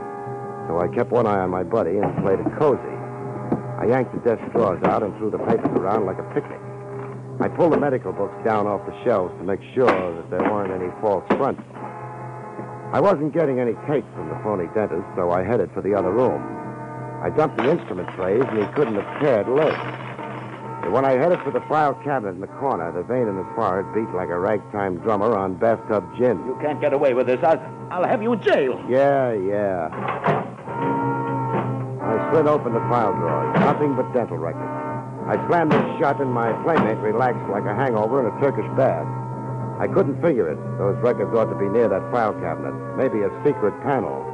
so 0.67 0.79
I 0.79 0.87
kept 0.93 1.11
one 1.11 1.25
eye 1.25 1.39
on 1.39 1.49
my 1.49 1.63
buddy 1.63 1.97
and 1.97 2.07
played 2.23 2.39
it 2.39 2.51
cozy. 2.59 2.95
I 3.79 3.89
yanked 3.89 4.13
the 4.13 4.21
desk 4.21 4.43
drawers 4.53 4.83
out 4.83 5.03
and 5.03 5.15
threw 5.17 5.31
the 5.31 5.39
papers 5.39 5.73
around 5.75 6.05
like 6.05 6.19
a 6.19 6.27
picnic. 6.35 6.61
I 7.41 7.47
pulled 7.47 7.73
the 7.73 7.79
medical 7.79 8.13
books 8.13 8.37
down 8.45 8.67
off 8.67 8.85
the 8.85 8.93
shelves 9.03 9.33
to 9.39 9.43
make 9.43 9.61
sure 9.73 9.87
that 9.87 10.29
there 10.29 10.43
weren't 10.51 10.71
any 10.71 10.91
false 11.01 11.25
fronts. 11.29 11.63
I 12.93 12.99
wasn't 12.99 13.33
getting 13.33 13.59
any 13.59 13.73
cake 13.87 14.05
from 14.13 14.29
the 14.29 14.37
phony 14.43 14.67
dentist, 14.75 15.07
so 15.15 15.31
I 15.31 15.43
headed 15.43 15.71
for 15.73 15.81
the 15.81 15.95
other 15.95 16.11
room. 16.11 16.37
I 17.23 17.31
dumped 17.31 17.57
the 17.57 17.71
instrument 17.71 18.09
trays, 18.13 18.43
and 18.45 18.59
he 18.59 18.65
couldn't 18.73 18.93
have 18.93 19.21
cared 19.21 19.47
less. 19.49 19.73
But 20.83 20.91
when 20.91 21.03
I 21.03 21.13
headed 21.13 21.39
for 21.41 21.49
the 21.49 21.61
file 21.61 21.95
cabinet 22.03 22.35
in 22.35 22.41
the 22.41 22.53
corner, 22.61 22.91
the 22.91 23.01
vein 23.01 23.27
in 23.27 23.37
his 23.37 23.47
forehead 23.55 23.91
beat 23.95 24.13
like 24.15 24.29
a 24.29 24.37
ragtime 24.37 24.97
drummer 24.99 25.35
on 25.35 25.55
bathtub 25.55 26.03
gin. 26.17 26.37
You 26.45 26.57
can't 26.61 26.79
get 26.79 26.93
away 26.93 27.15
with 27.15 27.25
this. 27.25 27.39
I'll, 27.41 27.59
I'll 27.89 28.07
have 28.07 28.21
you 28.21 28.33
in 28.33 28.41
jail. 28.41 28.83
Yeah, 28.87 29.33
yeah. 29.33 29.89
I 32.01 32.31
slid 32.31 32.45
open 32.45 32.73
the 32.73 32.81
file 32.81 33.13
drawers. 33.13 33.59
Nothing 33.61 33.95
but 33.95 34.11
dental 34.13 34.37
records. 34.37 34.80
I 35.27 35.35
slammed 35.47 35.73
it 35.73 35.99
shut, 35.99 36.19
and 36.19 36.31
my 36.31 36.51
playmate 36.63 36.97
relaxed 36.97 37.49
like 37.49 37.65
a 37.65 37.75
hangover 37.75 38.19
in 38.19 38.35
a 38.35 38.41
Turkish 38.41 38.69
bath. 38.75 39.07
I 39.79 39.87
couldn't 39.87 40.21
figure 40.21 40.49
it. 40.49 40.57
Those 40.77 40.95
records 41.01 41.33
ought 41.35 41.49
to 41.51 41.57
be 41.57 41.69
near 41.69 41.87
that 41.89 42.11
file 42.11 42.33
cabinet. 42.33 42.73
Maybe 42.97 43.21
a 43.23 43.29
secret 43.43 43.73
panel. 43.83 44.27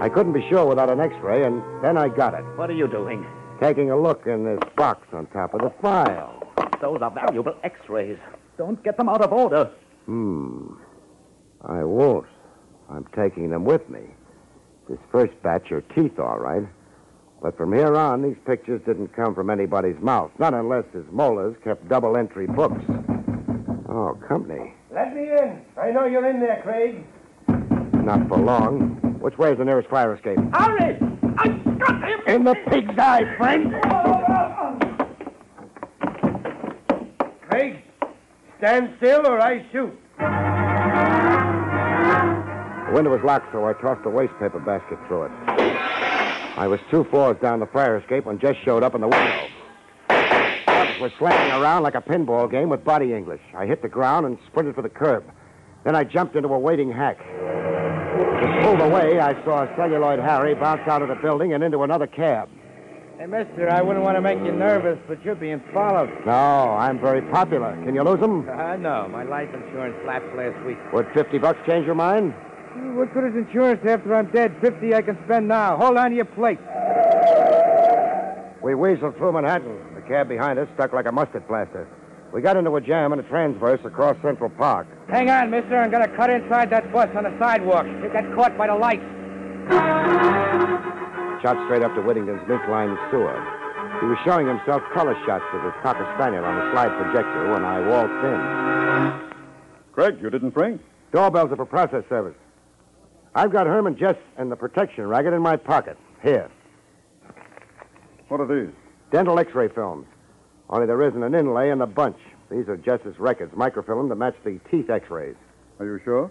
I 0.00 0.08
couldn't 0.08 0.32
be 0.32 0.46
sure 0.48 0.66
without 0.66 0.90
an 0.90 1.00
x-ray, 1.00 1.44
and 1.44 1.62
then 1.82 1.96
I 1.96 2.08
got 2.08 2.34
it. 2.34 2.44
What 2.56 2.70
are 2.70 2.74
you 2.74 2.88
doing? 2.88 3.26
Taking 3.60 3.90
a 3.90 3.96
look 3.96 4.26
in 4.26 4.44
this 4.44 4.60
box 4.76 5.06
on 5.12 5.26
top 5.26 5.54
of 5.54 5.60
the 5.60 5.72
file. 5.80 6.42
Those 6.80 7.00
are 7.00 7.10
valuable 7.10 7.54
x-rays. 7.62 8.18
Don't 8.58 8.82
get 8.82 8.96
them 8.96 9.08
out 9.08 9.20
of 9.22 9.32
order. 9.32 9.70
Hmm. 10.06 10.74
I 11.62 11.82
won't. 11.84 12.26
I'm 12.90 13.06
taking 13.16 13.50
them 13.50 13.64
with 13.64 13.88
me. 13.88 14.00
This 14.88 14.98
first 15.10 15.32
batch 15.42 15.72
are 15.72 15.80
teeth, 15.80 16.18
all 16.18 16.38
right. 16.38 16.66
But 17.44 17.56
from 17.58 17.74
here 17.74 17.94
on, 17.94 18.22
these 18.22 18.38
pictures 18.46 18.80
didn't 18.86 19.08
come 19.14 19.34
from 19.34 19.50
anybody's 19.50 20.00
mouth, 20.00 20.30
not 20.38 20.54
unless 20.54 20.86
his 20.94 21.04
molars 21.12 21.54
kept 21.62 21.86
double 21.90 22.16
entry 22.16 22.46
books. 22.46 22.82
Oh, 23.86 24.18
company. 24.26 24.72
Let 24.90 25.14
me 25.14 25.24
in. 25.24 25.60
I 25.76 25.90
know 25.90 26.06
you're 26.06 26.26
in 26.26 26.40
there, 26.40 26.62
Craig. 26.62 27.04
Not 28.02 28.26
for 28.28 28.38
long. 28.38 28.96
Which 29.20 29.36
way 29.36 29.52
is 29.52 29.58
the 29.58 29.64
nearest 29.66 29.90
fire 29.90 30.14
escape? 30.14 30.38
Hurry! 30.54 30.96
I 31.36 31.48
got 31.48 32.02
him! 32.02 32.20
In 32.26 32.44
the 32.44 32.54
pig's 32.70 32.98
eye, 32.98 33.36
friend! 33.36 33.74
Craig, 37.50 37.76
stand 38.56 38.94
still 38.96 39.26
or 39.26 39.38
I 39.38 39.66
shoot. 39.70 39.92
The 42.86 42.92
window 42.94 43.10
was 43.10 43.20
locked, 43.22 43.52
so 43.52 43.66
I 43.66 43.74
tossed 43.74 44.06
a 44.06 44.10
wastepaper 44.10 44.64
basket 44.64 44.98
through 45.08 45.24
it. 45.24 45.93
I 46.56 46.68
was 46.68 46.78
two 46.90 47.04
floors 47.04 47.36
down 47.42 47.58
the 47.58 47.66
fire 47.66 47.96
escape 47.98 48.26
when 48.26 48.38
Jess 48.38 48.54
showed 48.64 48.82
up 48.84 48.94
in 48.94 49.00
the 49.00 49.08
window. 49.08 49.46
Others 50.08 51.00
were 51.00 51.12
slamming 51.18 51.60
around 51.60 51.82
like 51.82 51.96
a 51.96 52.00
pinball 52.00 52.48
game 52.48 52.68
with 52.68 52.84
body 52.84 53.12
English. 53.12 53.40
I 53.56 53.66
hit 53.66 53.82
the 53.82 53.88
ground 53.88 54.26
and 54.26 54.38
sprinted 54.46 54.76
for 54.76 54.82
the 54.82 54.88
curb. 54.88 55.24
Then 55.84 55.96
I 55.96 56.04
jumped 56.04 56.36
into 56.36 56.48
a 56.48 56.58
waiting 56.58 56.92
hack. 56.92 57.18
Just 57.18 58.62
pulled 58.64 58.80
away, 58.80 59.18
I 59.18 59.34
saw 59.44 59.66
Celluloid 59.76 60.20
Harry 60.20 60.54
bounce 60.54 60.86
out 60.86 61.02
of 61.02 61.08
the 61.08 61.16
building 61.16 61.54
and 61.54 61.64
into 61.64 61.82
another 61.82 62.06
cab. 62.06 62.48
Hey, 63.18 63.26
mister, 63.26 63.68
I 63.70 63.82
wouldn't 63.82 64.04
want 64.04 64.16
to 64.16 64.20
make 64.20 64.38
you 64.38 64.52
nervous, 64.52 64.98
but 65.08 65.24
you're 65.24 65.34
being 65.34 65.62
followed. 65.72 66.10
No, 66.26 66.32
I'm 66.32 67.00
very 67.00 67.22
popular. 67.22 67.72
Can 67.84 67.94
you 67.94 68.02
lose 68.02 68.20
him? 68.20 68.48
Uh, 68.48 68.76
no, 68.76 69.08
my 69.08 69.24
life 69.24 69.48
insurance 69.54 69.96
lapsed 70.06 70.34
last 70.36 70.64
week. 70.64 70.78
Would 70.92 71.08
50 71.14 71.38
bucks 71.38 71.58
change 71.66 71.86
your 71.86 71.94
mind? 71.94 72.34
What 72.74 73.14
good 73.14 73.24
is 73.24 73.34
insurance 73.36 73.80
after 73.86 74.14
I'm 74.14 74.30
dead? 74.32 74.56
50 74.60 74.94
I 74.94 75.02
can 75.02 75.18
spend 75.24 75.46
now. 75.46 75.76
Hold 75.76 75.96
on 75.96 76.10
to 76.10 76.16
your 76.16 76.24
plate. 76.24 76.58
We 78.62 78.72
weaseled 78.72 79.16
through 79.16 79.32
Manhattan. 79.32 79.78
The 79.94 80.02
cab 80.02 80.28
behind 80.28 80.58
us 80.58 80.68
stuck 80.74 80.92
like 80.92 81.06
a 81.06 81.12
mustard 81.12 81.46
plaster. 81.46 81.86
We 82.32 82.40
got 82.40 82.56
into 82.56 82.74
a 82.74 82.80
jam 82.80 83.12
and 83.12 83.20
a 83.20 83.28
transverse 83.28 83.78
across 83.84 84.16
Central 84.22 84.50
Park. 84.50 84.88
Hang 85.08 85.30
on, 85.30 85.50
mister. 85.50 85.76
I'm 85.76 85.90
going 85.90 86.08
to 86.08 86.16
cut 86.16 86.30
inside 86.30 86.70
that 86.70 86.92
bus 86.92 87.08
on 87.14 87.22
the 87.22 87.38
sidewalk. 87.38 87.86
You 87.86 88.10
got 88.12 88.34
caught 88.34 88.58
by 88.58 88.66
the 88.66 88.74
lights. 88.74 89.04
Shot 91.42 91.56
straight 91.66 91.84
up 91.84 91.94
to 91.94 92.02
Whittington's 92.02 92.42
mink-lined 92.48 92.98
sewer. 93.10 93.38
He 94.00 94.06
was 94.06 94.18
showing 94.24 94.48
himself 94.48 94.82
color 94.92 95.14
shots 95.24 95.44
with 95.52 95.62
his 95.62 95.74
cocker 95.82 96.10
spaniel 96.18 96.44
on 96.44 96.58
a 96.58 96.72
slide 96.72 96.90
projector 96.98 97.52
when 97.52 97.64
I 97.64 97.86
waltzed 97.86 98.24
in. 98.24 99.30
Craig, 99.92 100.18
you 100.20 100.28
didn't 100.28 100.56
ring? 100.56 100.80
Doorbells 101.12 101.52
are 101.52 101.56
for 101.56 101.66
process 101.66 102.02
service. 102.08 102.34
I've 103.34 103.50
got 103.50 103.66
Herman 103.66 103.96
Jess 103.96 104.16
and 104.36 104.50
the 104.50 104.56
protection 104.56 105.06
racket 105.06 105.32
in 105.32 105.42
my 105.42 105.56
pocket. 105.56 105.98
Here. 106.22 106.50
What 108.28 108.40
are 108.40 108.46
these? 108.46 108.74
Dental 109.10 109.38
x-ray 109.38 109.68
films. 109.68 110.06
Only 110.70 110.86
there 110.86 111.02
isn't 111.02 111.22
an 111.22 111.34
inlay 111.34 111.70
in 111.70 111.78
the 111.78 111.86
bunch. 111.86 112.18
These 112.50 112.68
are 112.68 112.76
Jess's 112.76 113.18
records, 113.18 113.54
microfilm 113.56 114.08
to 114.08 114.14
match 114.14 114.36
the 114.44 114.60
teeth 114.70 114.88
x-rays. 114.88 115.36
Are 115.78 115.86
you 115.86 116.00
sure? 116.04 116.30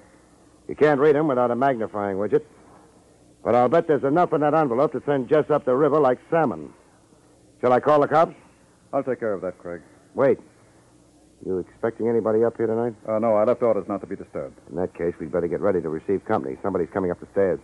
You 0.68 0.76
can't 0.76 1.00
read 1.00 1.16
them 1.16 1.28
without 1.28 1.52
a 1.52 1.56
magnifying 1.56 2.18
widget. 2.18 2.44
But 3.44 3.56
I'll 3.56 3.68
bet 3.68 3.88
there's 3.88 4.06
enough 4.06 4.32
in 4.32 4.42
that 4.42 4.54
envelope 4.54 4.94
to 4.94 5.04
send 5.06 5.28
Jess 5.28 5.50
up 5.50 5.66
the 5.66 5.76
river 5.76 6.00
like 6.00 6.20
salmon. 6.30 6.74
Shall 7.60 7.74
I 7.74 7.82
call 7.82 8.00
the 8.00 8.08
cops? 8.08 8.36
I'll 8.94 9.04
take 9.04 9.20
care 9.20 9.34
of 9.34 9.42
that, 9.42 9.58
Craig. 9.58 9.82
Wait. 10.16 10.40
You 11.46 11.58
expecting 11.60 12.08
anybody 12.08 12.44
up 12.44 12.56
here 12.56 12.68
tonight? 12.68 12.94
Uh, 13.08 13.20
no, 13.20 13.36
I 13.36 13.44
left 13.44 13.62
orders 13.62 13.86
not 13.90 14.00
to 14.02 14.08
be 14.08 14.16
disturbed. 14.16 14.58
In 14.70 14.78
that 14.78 14.94
case, 14.94 15.14
we'd 15.20 15.32
better 15.32 15.48
get 15.48 15.60
ready 15.60 15.82
to 15.82 15.90
receive 15.90 16.24
company. 16.26 16.58
Somebody's 16.64 16.90
coming 16.94 17.12
up 17.12 17.20
the 17.20 17.28
stairs. 17.34 17.60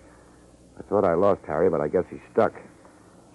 I 0.77 0.81
thought 0.83 1.05
I 1.05 1.13
lost 1.13 1.41
Harry, 1.47 1.69
but 1.69 1.79
I 1.79 1.87
guess 1.87 2.03
he's 2.09 2.19
stuck. 2.33 2.53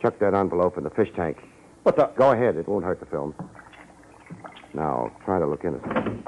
Chuck 0.02 0.18
that 0.18 0.34
envelope 0.34 0.76
in 0.76 0.84
the 0.84 0.90
fish 0.90 1.08
tank. 1.16 1.38
What 1.82 1.96
the? 1.96 2.10
Go 2.16 2.32
ahead. 2.32 2.56
It 2.56 2.68
won't 2.68 2.84
hurt 2.84 3.00
the 3.00 3.06
film. 3.06 3.34
Now, 4.74 5.10
try 5.24 5.38
to 5.38 5.46
look 5.46 5.64
innocent. 5.64 6.26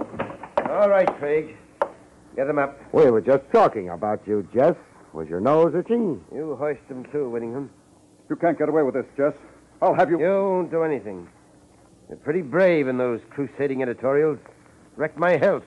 All 0.71 0.89
right, 0.89 1.09
Craig. 1.19 1.57
Get 2.37 2.49
him 2.49 2.59
up. 2.59 2.79
We 2.93 3.11
were 3.11 3.21
just 3.21 3.45
talking 3.53 3.91
about 3.91 4.21
you, 4.27 4.49
Jess. 4.55 4.77
Was 5.13 5.29
your 5.29 5.41
nose 5.41 5.75
itching? 5.75 6.23
You 6.35 6.57
hoist 6.57 6.83
him 6.89 7.05
too, 7.13 7.29
Whittingham. 7.29 7.71
You 8.31 8.37
can't 8.37 8.59
get 8.59 8.69
away 8.69 8.83
with 8.83 8.95
this, 8.95 9.07
Jess. 9.17 9.35
I'll 9.83 9.95
have 9.95 10.11
you. 10.11 10.19
You 10.21 10.27
won't 10.27 10.71
do 10.71 10.83
anything. 10.83 11.29
You're 12.09 12.19
pretty 12.19 12.43
brave 12.43 12.89
in 12.89 12.99
those 12.99 13.21
crusading 13.31 13.83
editorials. 13.83 14.39
Wrecked 14.97 15.19
my 15.19 15.37
health. 15.37 15.65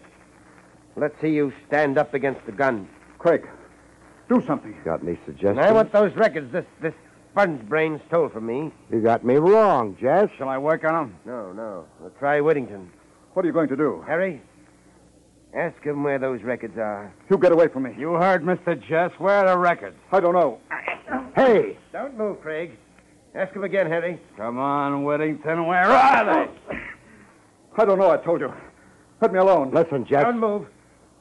Let's 0.95 1.19
see 1.21 1.29
you 1.29 1.53
stand 1.67 1.97
up 1.97 2.13
against 2.13 2.45
the 2.45 2.51
gun. 2.51 2.87
Craig, 3.17 3.47
do 4.27 4.43
something. 4.47 4.75
Got 4.83 5.03
any 5.03 5.19
suggestions? 5.25 5.57
And 5.57 5.65
I 5.65 5.71
want 5.71 5.91
those 5.91 6.15
records 6.15 6.51
this 6.51 6.65
this 6.81 6.93
sponge 7.31 7.61
brain 7.67 8.01
stole 8.07 8.29
from 8.29 8.45
me. 8.45 8.71
You 8.91 9.01
got 9.01 9.23
me 9.23 9.35
wrong, 9.35 9.97
Jess. 9.99 10.29
Shall 10.37 10.49
I 10.49 10.57
work 10.57 10.83
on 10.83 10.93
them? 10.93 11.15
No, 11.25 11.51
no. 11.51 11.85
We'll 11.99 12.11
try 12.11 12.41
Whittington. 12.41 12.89
What 13.33 13.45
are 13.45 13.47
you 13.47 13.53
going 13.53 13.69
to 13.69 13.75
do? 13.75 14.03
Harry, 14.07 14.41
ask 15.53 15.81
him 15.83 16.03
where 16.03 16.19
those 16.19 16.41
records 16.41 16.77
are. 16.77 17.13
You 17.29 17.37
get 17.37 17.51
away 17.51 17.67
from 17.67 17.83
me. 17.83 17.91
You 17.97 18.13
heard 18.13 18.43
Mr. 18.43 18.79
Jess. 18.87 19.11
Where 19.19 19.45
are 19.45 19.47
the 19.47 19.57
records? 19.57 19.97
I 20.11 20.19
don't 20.19 20.33
know. 20.33 20.59
Hey! 21.35 21.77
Don't 21.93 22.17
move, 22.17 22.41
Craig. 22.41 22.77
Ask 23.35 23.53
him 23.53 23.63
again, 23.63 23.87
Harry. 23.87 24.19
Come 24.37 24.57
on, 24.57 25.03
Whittington. 25.03 25.67
Where 25.67 25.85
are 25.85 26.25
they? 26.25 26.77
I 27.77 27.85
don't 27.85 27.99
know, 27.99 28.09
I 28.09 28.17
told 28.17 28.41
you. 28.41 28.51
Let 29.21 29.31
me 29.31 29.39
alone. 29.39 29.71
Listen, 29.71 30.05
Jack. 30.05 30.23
Don't 30.23 30.39
move. 30.39 30.65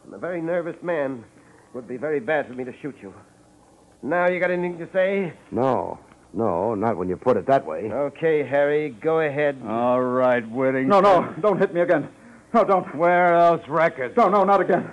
I'm 0.07 0.15
a 0.15 0.19
very 0.19 0.41
nervous 0.41 0.77
man. 0.83 1.25
It 1.69 1.75
would 1.75 1.87
be 1.87 1.97
very 1.97 2.21
bad 2.21 2.47
for 2.47 2.55
me 2.55 2.65
to 2.65 2.73
shoot 2.81 2.97
you. 3.03 3.13
Now 4.03 4.29
you 4.29 4.41
got 4.41 4.51
anything 4.51 4.79
to 4.79 4.89
say? 4.93 5.33
No. 5.51 5.99
No, 6.33 6.75
not 6.75 6.97
when 6.97 7.09
you 7.09 7.17
put 7.17 7.37
it 7.37 7.47
that 7.47 7.65
way. 7.67 7.91
Okay, 7.91 8.47
Harry, 8.47 8.91
go 8.91 9.21
ahead. 9.21 9.61
All 9.67 10.01
right, 10.01 10.49
Whittington. 10.51 10.89
No, 10.89 11.01
no, 11.01 11.35
don't 11.41 11.59
hit 11.59 11.75
me 11.75 11.81
again. 11.81 12.09
No, 12.55 12.65
don't. 12.65 12.95
Where 12.95 13.39
those 13.39 13.69
records? 13.69 14.17
No, 14.17 14.29
no, 14.29 14.45
not 14.45 14.61
again. 14.61 14.91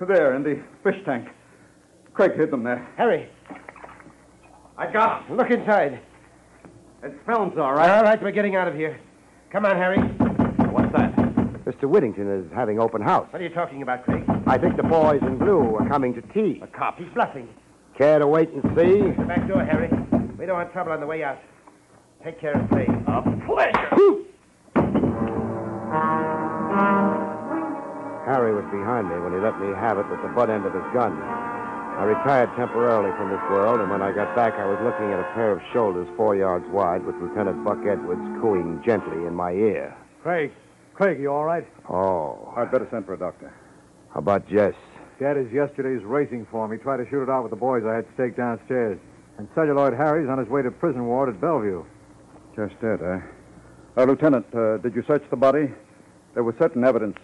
There, 0.00 0.34
in 0.34 0.42
the 0.42 0.62
fish 0.84 1.02
tank. 1.04 1.28
Craig 2.14 2.36
hid 2.36 2.50
them 2.50 2.62
there. 2.62 2.88
Harry, 2.96 3.28
I 4.76 4.90
got 4.90 5.26
them. 5.26 5.36
look 5.36 5.50
inside. 5.50 6.00
It's 7.02 7.14
films, 7.26 7.54
all 7.56 7.64
All 7.64 7.74
right. 7.74 8.02
right, 8.02 8.22
we're 8.22 8.32
getting 8.32 8.56
out 8.56 8.68
of 8.68 8.74
here. 8.74 8.98
Come 9.50 9.64
on, 9.64 9.76
Harry. 9.76 9.98
What's 9.98 10.92
that? 10.92 11.14
Mr. 11.64 11.88
Whittington 11.88 12.28
is 12.30 12.50
having 12.54 12.80
open 12.80 13.00
house. 13.02 13.26
What 13.30 13.40
are 13.40 13.44
you 13.44 13.54
talking 13.54 13.82
about, 13.82 14.04
Craig? 14.04 14.24
I 14.46 14.58
think 14.58 14.76
the 14.76 14.82
boys 14.82 15.20
in 15.22 15.38
blue 15.38 15.76
are 15.76 15.88
coming 15.88 16.14
to 16.14 16.22
tea. 16.32 16.60
A 16.62 16.66
cop. 16.66 16.98
He's 16.98 17.08
bluffing. 17.14 17.48
Care 17.96 18.18
to 18.18 18.26
wait 18.26 18.50
and 18.50 18.62
see? 18.76 19.00
The 19.16 19.24
back 19.26 19.46
door, 19.48 19.64
Harry. 19.64 19.88
We 20.38 20.46
don't 20.46 20.56
want 20.56 20.72
trouble 20.72 20.92
on 20.92 21.00
the 21.00 21.06
way 21.06 21.22
out. 21.22 21.38
Take 22.24 22.40
care 22.40 22.60
of 22.60 22.68
Craig. 22.70 22.88
A 23.06 23.22
pleasure. 23.46 24.24
Harry 28.26 28.54
was 28.54 28.64
behind 28.70 29.08
me 29.08 29.16
when 29.20 29.32
he 29.32 29.38
let 29.38 29.58
me 29.60 29.68
have 29.80 29.98
it 29.98 30.08
with 30.10 30.20
the 30.22 30.28
butt 30.28 30.50
end 30.50 30.66
of 30.66 30.74
his 30.74 30.84
gun. 30.92 31.16
I 31.98 32.04
retired 32.04 32.54
temporarily 32.54 33.10
from 33.16 33.28
this 33.28 33.42
world, 33.50 33.80
and 33.80 33.90
when 33.90 34.02
I 34.02 34.12
got 34.12 34.36
back, 34.36 34.54
I 34.54 34.64
was 34.66 34.78
looking 34.84 35.12
at 35.12 35.18
a 35.18 35.34
pair 35.34 35.50
of 35.50 35.60
shoulders 35.72 36.06
four 36.16 36.36
yards 36.36 36.64
wide 36.70 37.04
with 37.04 37.16
Lieutenant 37.16 37.64
Buck 37.64 37.78
Edwards 37.84 38.22
cooing 38.40 38.80
gently 38.86 39.26
in 39.26 39.34
my 39.34 39.50
ear. 39.50 39.96
Craig. 40.22 40.52
Craig, 40.94 41.18
you 41.18 41.32
all 41.32 41.44
right? 41.44 41.66
Oh, 41.90 42.54
I'd 42.56 42.70
better 42.70 42.86
send 42.92 43.04
for 43.04 43.14
a 43.14 43.18
doctor. 43.18 43.52
how 44.14 44.20
about 44.20 44.48
Jess? 44.48 44.74
That 45.18 45.36
is 45.36 45.50
yesterday's 45.52 46.04
racing 46.04 46.46
form. 46.52 46.70
He 46.70 46.78
tried 46.78 46.98
to 46.98 47.10
shoot 47.10 47.24
it 47.24 47.28
out 47.28 47.42
with 47.42 47.50
the 47.50 47.56
boys 47.56 47.82
I 47.84 47.96
had 47.96 48.06
staked 48.14 48.36
downstairs. 48.36 49.00
And 49.36 49.48
Celluloid 49.56 49.94
Harry's 49.94 50.28
on 50.28 50.38
his 50.38 50.46
way 50.46 50.62
to 50.62 50.70
prison 50.70 51.04
ward 51.04 51.28
at 51.28 51.40
Bellevue. 51.40 51.84
Just 52.54 52.80
dead, 52.80 53.00
eh? 53.02 53.20
Uh, 53.96 54.04
Lieutenant, 54.04 54.46
uh, 54.54 54.76
did 54.76 54.94
you 54.94 55.02
search 55.08 55.24
the 55.30 55.36
body? 55.36 55.68
There 56.34 56.44
was 56.44 56.54
certain 56.60 56.84
evidence. 56.84 57.16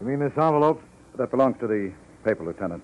You 0.00 0.08
mean 0.08 0.18
this 0.18 0.32
envelope? 0.36 0.82
That 1.16 1.30
belongs 1.30 1.60
to 1.60 1.68
the 1.68 1.92
paper, 2.24 2.44
Lieutenant. 2.44 2.82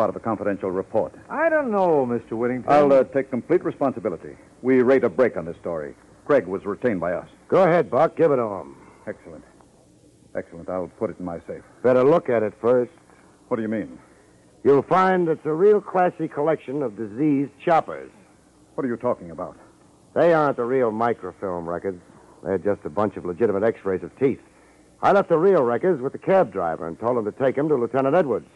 Part 0.00 0.08
of 0.08 0.16
a 0.16 0.20
confidential 0.20 0.70
report. 0.70 1.12
I 1.28 1.50
don't 1.50 1.70
know, 1.70 2.06
Mr. 2.06 2.32
Whittington. 2.32 2.72
I'll 2.72 2.90
uh, 2.90 3.04
take 3.04 3.28
complete 3.28 3.62
responsibility. 3.62 4.34
We 4.62 4.80
rate 4.80 5.04
a 5.04 5.10
break 5.10 5.36
on 5.36 5.44
this 5.44 5.58
story. 5.58 5.94
Craig 6.24 6.46
was 6.46 6.64
retained 6.64 7.00
by 7.00 7.12
us. 7.12 7.28
Go 7.48 7.64
ahead, 7.64 7.90
Buck. 7.90 8.16
Give 8.16 8.32
it 8.32 8.36
to 8.36 8.44
him. 8.44 8.76
Excellent. 9.06 9.44
Excellent. 10.34 10.70
I'll 10.70 10.90
put 10.98 11.10
it 11.10 11.18
in 11.18 11.26
my 11.26 11.38
safe. 11.40 11.62
Better 11.82 12.02
look 12.02 12.30
at 12.30 12.42
it 12.42 12.54
first. 12.62 12.90
What 13.48 13.58
do 13.58 13.62
you 13.62 13.68
mean? 13.68 13.98
You'll 14.64 14.80
find 14.80 15.28
it's 15.28 15.44
a 15.44 15.52
real 15.52 15.82
classy 15.82 16.28
collection 16.28 16.82
of 16.82 16.96
diseased 16.96 17.52
choppers. 17.62 18.10
What 18.76 18.86
are 18.86 18.88
you 18.88 18.96
talking 18.96 19.30
about? 19.30 19.58
They 20.14 20.32
aren't 20.32 20.56
the 20.56 20.64
real 20.64 20.90
microfilm 20.90 21.68
records. 21.68 22.00
They're 22.42 22.56
just 22.56 22.86
a 22.86 22.90
bunch 22.90 23.18
of 23.18 23.26
legitimate 23.26 23.64
x-rays 23.64 24.02
of 24.02 24.18
teeth. 24.18 24.40
I 25.02 25.12
left 25.12 25.28
the 25.28 25.36
real 25.36 25.62
records 25.62 26.00
with 26.00 26.12
the 26.12 26.18
cab 26.18 26.54
driver 26.54 26.88
and 26.88 26.98
told 26.98 27.18
him 27.18 27.30
to 27.30 27.32
take 27.32 27.56
them 27.56 27.68
to 27.68 27.74
Lieutenant 27.74 28.16
Edwards. 28.16 28.48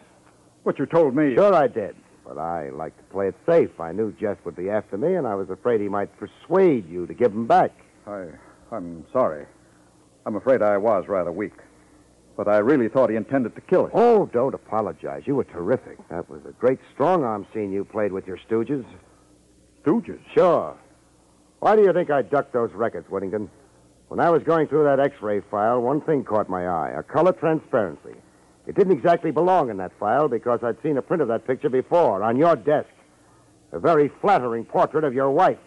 What 0.64 0.78
you 0.78 0.86
told 0.86 1.14
me. 1.14 1.34
Sure 1.34 1.54
I 1.54 1.68
did. 1.68 1.94
But 2.26 2.38
I 2.38 2.70
like 2.70 2.96
to 2.96 3.02
play 3.04 3.28
it 3.28 3.36
safe. 3.46 3.78
I 3.78 3.92
knew 3.92 4.12
Jess 4.12 4.38
would 4.44 4.56
be 4.56 4.70
after 4.70 4.96
me, 4.96 5.14
and 5.14 5.26
I 5.26 5.34
was 5.34 5.50
afraid 5.50 5.82
he 5.82 5.88
might 5.88 6.08
persuade 6.18 6.88
you 6.88 7.06
to 7.06 7.12
give 7.12 7.32
them 7.32 7.46
back. 7.46 7.70
I, 8.06 8.28
I'm 8.72 9.04
sorry. 9.12 9.44
I'm 10.24 10.36
afraid 10.36 10.62
I 10.62 10.78
was 10.78 11.06
rather 11.06 11.30
weak. 11.30 11.52
But 12.34 12.48
I 12.48 12.58
really 12.58 12.88
thought 12.88 13.10
he 13.10 13.16
intended 13.16 13.54
to 13.54 13.60
kill 13.60 13.86
us. 13.86 13.92
Oh, 13.94 14.24
don't 14.32 14.54
apologize. 14.54 15.24
You 15.26 15.36
were 15.36 15.44
terrific. 15.44 15.98
That 16.08 16.28
was 16.30 16.40
a 16.46 16.52
great 16.52 16.80
strong 16.94 17.24
arm 17.24 17.46
scene 17.52 17.70
you 17.70 17.84
played 17.84 18.10
with 18.10 18.26
your 18.26 18.38
stooges. 18.38 18.86
Stooges? 19.84 20.18
Sure. 20.32 20.74
Why 21.60 21.76
do 21.76 21.82
you 21.82 21.92
think 21.92 22.10
I 22.10 22.22
ducked 22.22 22.54
those 22.54 22.72
records, 22.72 23.08
Whittington? 23.10 23.50
When 24.08 24.18
I 24.18 24.30
was 24.30 24.42
going 24.42 24.68
through 24.68 24.84
that 24.84 24.98
x-ray 24.98 25.42
file, 25.50 25.80
one 25.80 26.00
thing 26.00 26.24
caught 26.24 26.48
my 26.48 26.66
eye, 26.66 26.94
a 26.96 27.02
color 27.02 27.32
transparency. 27.32 28.14
It 28.66 28.74
didn't 28.74 28.92
exactly 28.92 29.30
belong 29.30 29.70
in 29.70 29.76
that 29.78 29.92
file 29.98 30.28
because 30.28 30.60
I'd 30.62 30.80
seen 30.82 30.96
a 30.96 31.02
print 31.02 31.22
of 31.22 31.28
that 31.28 31.46
picture 31.46 31.68
before 31.68 32.22
on 32.22 32.36
your 32.36 32.56
desk. 32.56 32.88
A 33.72 33.78
very 33.78 34.10
flattering 34.20 34.64
portrait 34.64 35.04
of 35.04 35.12
your 35.12 35.30
wife. 35.30 35.58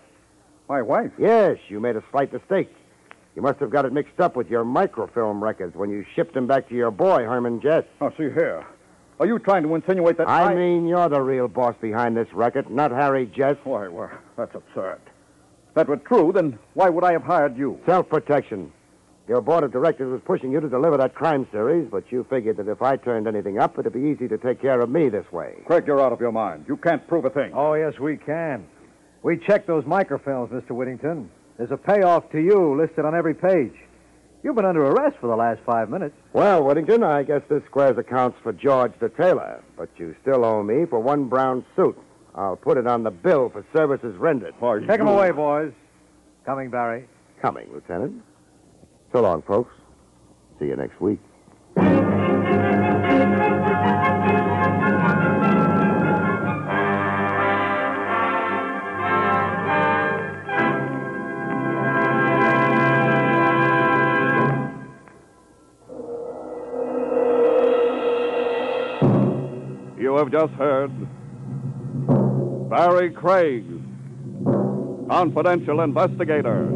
My 0.68 0.82
wife? 0.82 1.12
Yes, 1.18 1.58
you 1.68 1.80
made 1.80 1.96
a 1.96 2.04
slight 2.12 2.34
mistake. 2.34 2.74
You 3.36 3.42
must 3.42 3.60
have 3.60 3.70
got 3.70 3.86
it 3.86 3.94
mixed 3.94 4.20
up 4.20 4.36
with 4.36 4.50
your 4.50 4.66
microfilm 4.66 5.44
records 5.44 5.76
when 5.76 5.92
you 5.92 6.04
shipped 6.16 6.34
them 6.34 6.48
back 6.48 6.68
to 6.70 6.76
your 6.76 6.90
boy, 6.90 7.24
Herman 7.24 7.62
Jess. 7.62 7.84
Oh, 8.02 8.10
see 8.18 8.24
here. 8.24 8.66
Are 9.20 9.28
you 9.28 9.40
trying 9.40 9.64
to 9.64 9.76
insinuate 9.76 10.18
that 10.18 10.28
I, 10.28 10.54
mean, 10.54 10.88
you're 10.88 11.10
the 11.10 11.22
real 11.22 11.48
boss 11.48 11.76
behind 11.80 12.18
this 12.18 12.32
record, 12.34 12.70
not 12.70 12.92
Harry 12.92 13.26
Jess. 13.28 13.56
Why, 13.64 13.88
well, 13.88 14.12
that's 14.36 14.56
absurd. 14.56 15.00
If 15.70 15.74
that 15.76 15.88
were 15.88 15.98
true, 15.98 16.32
then 16.34 16.58
why 16.74 16.90
would 16.90 17.04
I 17.04 17.14
have 17.14 17.24
hired 17.24 17.58
you? 17.58 17.80
Self-protection. 17.86 18.72
Your 19.28 19.42
board 19.42 19.66
of 19.66 19.74
directors 19.74 20.10
was 20.10 20.22
pushing 20.24 20.52
you 20.54 20.62
to 20.62 20.70
deliver 20.70 20.96
that 20.98 21.14
crime 21.14 21.48
series, 21.52 21.90
but 21.92 22.10
you 22.12 22.26
figured 22.30 22.56
that 22.58 22.70
if 22.70 22.82
I 22.82 22.96
turned 22.96 23.28
anything 23.28 23.60
up, 23.60 23.78
it'd 23.78 23.92
be 23.92 24.00
easy 24.00 24.28
to 24.30 24.38
take 24.38 24.62
care 24.62 24.80
of 24.80 24.90
me 24.90 25.10
this 25.10 25.30
way. 25.34 25.56
Craig, 25.66 25.84
you're 25.86 26.02
out 26.02 26.14
of 26.14 26.22
your 26.22 26.32
mind. 26.32 26.64
You 26.68 26.78
can't 26.78 27.06
prove 27.10 27.26
a 27.26 27.30
thing. 27.30 27.52
Oh, 27.54 27.74
yes, 27.74 28.00
we 28.00 28.16
can. 28.16 28.66
We 29.24 29.38
checked 29.38 29.68
those 29.68 29.84
microfilms, 29.84 30.50
Mr. 30.52 30.72
Whittington. 30.72 31.30
There's 31.58 31.72
a 31.72 31.78
payoff 31.78 32.32
to 32.32 32.40
you 32.40 32.78
listed 32.80 33.04
on 33.04 33.16
every 33.16 33.34
page. 33.34 33.74
You've 34.44 34.56
been 34.56 34.66
under 34.66 34.86
arrest 34.86 35.18
for 35.20 35.28
the 35.28 35.36
last 35.36 35.60
five 35.66 35.90
minutes. 35.90 36.16
Well, 36.32 36.64
Whittington, 36.64 37.04
I 37.04 37.24
guess 37.24 37.42
this 37.50 37.64
squares 37.66 37.98
accounts 37.98 38.38
for 38.44 38.54
George 38.54 38.94
the 39.02 39.10
tailor, 39.10 39.62
but 39.76 39.90
you 39.98 40.16
still 40.22 40.46
owe 40.46 40.64
me 40.64 40.86
for 40.86 41.00
one 41.00 41.26
brown 41.26 41.66
suit. 41.76 41.98
I'll 42.34 42.56
put 42.56 42.78
it 42.78 42.88
on 42.88 43.04
the 43.04 43.12
bill 43.12 43.50
for 43.50 43.66
services 43.76 44.16
rendered. 44.16 44.54
Take 44.88 45.02
him 45.02 45.08
away, 45.08 45.32
boys. 45.32 45.74
Coming, 46.46 46.70
Barrie. 46.70 47.08
Coming, 47.42 47.68
Lieutenant. 47.74 48.22
So 49.12 49.22
long, 49.22 49.42
folks. 49.44 49.74
See 50.60 50.66
you 50.66 50.76
next 50.76 51.00
week. 51.00 51.20
You 70.00 70.16
have 70.18 70.32
just 70.32 70.54
heard 70.54 70.92
Barrie 72.70 73.12
Craig, 73.12 73.66
Confidential 75.10 75.82
Investigator, 75.82 76.68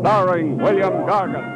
starring 0.00 0.58
William 0.58 0.92
Gargan. 1.06 1.51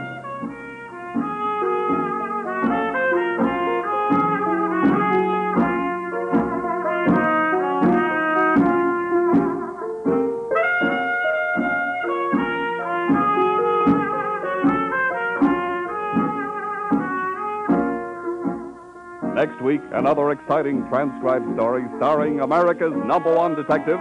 Another 19.97 20.31
exciting 20.31 20.87
transcribed 20.91 21.47
story 21.55 21.83
starring 21.97 22.41
America's 22.41 22.93
number 23.07 23.35
one 23.35 23.55
detective, 23.55 23.99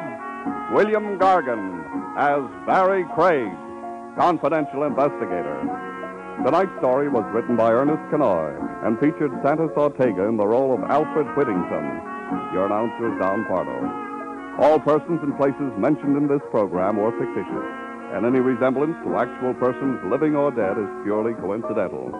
William 0.73 1.17
Gargan, 1.17 1.71
as 2.19 2.43
Barrie 2.67 3.05
Craig, 3.15 3.47
confidential 4.17 4.83
investigator. 4.83 5.55
Tonight's 6.43 6.77
story 6.79 7.07
was 7.07 7.23
written 7.31 7.55
by 7.55 7.71
Ernest 7.71 8.03
Kinoy 8.11 8.51
and 8.85 8.99
featured 8.99 9.31
Santos 9.41 9.71
Ortega 9.77 10.27
in 10.27 10.35
the 10.35 10.45
role 10.45 10.75
of 10.75 10.83
Alfred 10.83 11.27
Whittington. 11.37 11.85
Your 12.51 12.65
announcer 12.65 13.13
is 13.13 13.17
Don 13.17 13.45
Pardo. 13.45 13.79
All 14.59 14.79
persons 14.79 15.23
and 15.23 15.37
places 15.37 15.71
mentioned 15.79 16.17
in 16.17 16.27
this 16.27 16.43
program 16.51 16.97
were 16.97 17.15
fictitious, 17.15 17.67
and 18.11 18.25
any 18.25 18.41
resemblance 18.41 18.99
to 19.05 19.15
actual 19.15 19.53
persons 19.53 20.03
living 20.11 20.35
or 20.35 20.51
dead 20.51 20.77
is 20.77 20.91
purely 21.07 21.33
coincidental. 21.39 22.11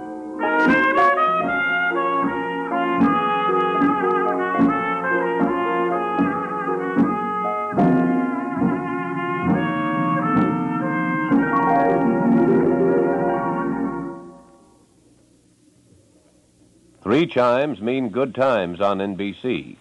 Three 17.16 17.28
chimes 17.28 17.80
mean 17.80 18.10
good 18.10 18.36
times 18.36 18.82
on 18.82 18.98
NBC. 18.98 19.78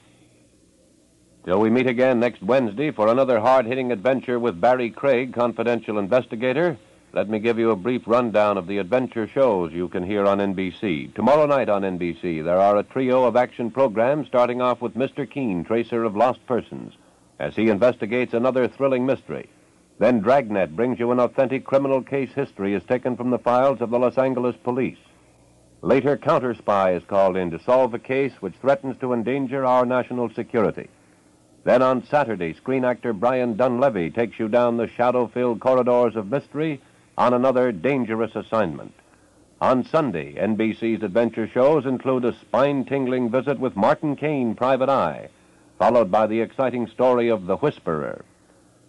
Till 1.44 1.58
we 1.58 1.68
meet 1.68 1.88
again 1.88 2.20
next 2.20 2.40
Wednesday 2.44 2.92
for 2.92 3.08
another 3.08 3.40
hard 3.40 3.66
hitting 3.66 3.90
adventure 3.90 4.38
with 4.38 4.60
Barrie 4.60 4.90
Craig, 4.90 5.34
confidential 5.34 5.98
investigator, 5.98 6.76
let 7.12 7.28
me 7.28 7.40
give 7.40 7.58
you 7.58 7.72
a 7.72 7.76
brief 7.76 8.02
rundown 8.06 8.56
of 8.56 8.68
the 8.68 8.78
adventure 8.78 9.26
shows 9.26 9.72
you 9.72 9.88
can 9.88 10.04
hear 10.04 10.26
on 10.26 10.38
NBC. 10.38 11.12
Tomorrow 11.12 11.46
night 11.46 11.68
on 11.68 11.82
NBC, 11.82 12.44
there 12.44 12.60
are 12.60 12.76
a 12.76 12.84
trio 12.84 13.24
of 13.24 13.34
action 13.34 13.68
programs 13.68 14.28
starting 14.28 14.62
off 14.62 14.80
with 14.80 14.94
Mr. 14.94 15.28
Keene, 15.28 15.64
tracer 15.64 16.04
of 16.04 16.14
lost 16.14 16.46
persons, 16.46 16.94
as 17.40 17.56
he 17.56 17.68
investigates 17.68 18.32
another 18.32 18.68
thrilling 18.68 19.04
mystery. 19.04 19.50
Then 19.98 20.20
Dragnet 20.20 20.76
brings 20.76 21.00
you 21.00 21.10
an 21.10 21.18
authentic 21.18 21.64
criminal 21.64 22.00
case 22.00 22.30
history 22.32 22.76
as 22.76 22.84
taken 22.84 23.16
from 23.16 23.30
the 23.30 23.40
files 23.40 23.80
of 23.80 23.90
the 23.90 23.98
Los 23.98 24.18
Angeles 24.18 24.54
police. 24.62 24.98
Later, 25.84 26.16
Counter 26.16 26.54
Spy 26.54 26.92
is 26.92 27.04
called 27.04 27.36
in 27.36 27.50
to 27.50 27.58
solve 27.58 27.92
a 27.92 27.98
case 27.98 28.32
which 28.40 28.54
threatens 28.54 28.96
to 29.00 29.12
endanger 29.12 29.66
our 29.66 29.84
national 29.84 30.30
security. 30.30 30.88
Then 31.64 31.82
on 31.82 32.06
Saturday, 32.06 32.54
screen 32.54 32.86
actor 32.86 33.12
Brian 33.12 33.54
Donlevy 33.54 34.14
takes 34.14 34.38
you 34.38 34.48
down 34.48 34.78
the 34.78 34.88
shadow 34.88 35.26
filled 35.26 35.60
corridors 35.60 36.16
of 36.16 36.30
mystery 36.30 36.80
on 37.18 37.34
another 37.34 37.70
dangerous 37.70 38.34
assignment. 38.34 38.94
On 39.60 39.84
Sunday, 39.84 40.32
NBC's 40.36 41.02
adventure 41.02 41.46
shows 41.48 41.84
include 41.84 42.24
a 42.24 42.32
spine 42.32 42.86
tingling 42.86 43.28
visit 43.28 43.60
with 43.60 43.76
Martin 43.76 44.16
Kane, 44.16 44.54
Private 44.54 44.88
Eye, 44.88 45.28
followed 45.78 46.10
by 46.10 46.26
the 46.26 46.40
exciting 46.40 46.86
story 46.86 47.28
of 47.28 47.44
The 47.44 47.56
Whisperer. 47.56 48.24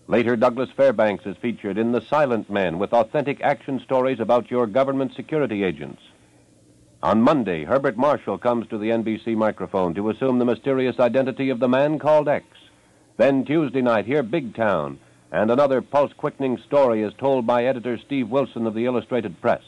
Later, 0.08 0.38
Douglas 0.38 0.70
Fairbanks 0.72 1.26
is 1.26 1.36
featured 1.36 1.78
in 1.78 1.92
The 1.92 2.06
Silent 2.10 2.50
Men 2.50 2.80
with 2.80 2.94
authentic 2.94 3.42
action 3.42 3.82
stories 3.82 4.22
about 4.22 4.50
your 4.50 4.66
government 4.66 5.14
security 5.14 5.62
agents. 5.66 6.02
On 7.06 7.22
Monday, 7.22 7.66
Herbert 7.66 7.98
Marshall 7.98 8.40
comes 8.40 8.68
to 8.68 8.80
the 8.80 8.90
NBC 8.90 9.36
microphone 9.36 9.94
to 9.94 10.10
assume 10.10 10.40
the 10.40 10.44
mysterious 10.44 11.00
identity 11.00 11.52
of 11.52 11.60
the 11.60 11.68
man 11.68 12.00
called 12.00 12.28
X. 12.28 12.48
Then 13.18 13.46
Tuesday 13.46 13.84
night, 13.84 14.08
hear 14.08 14.24
Big 14.24 14.56
Town, 14.56 14.98
and 15.32 15.52
another 15.52 15.84
pulse 15.84 16.14
quickening 16.14 16.58
story 16.66 17.04
is 17.04 17.14
told 17.14 17.46
by 17.46 17.66
editor 17.66 18.00
Steve 18.00 18.30
Wilson 18.30 18.66
of 18.66 18.74
the 18.74 18.86
Illustrated 18.86 19.40
Press. 19.40 19.62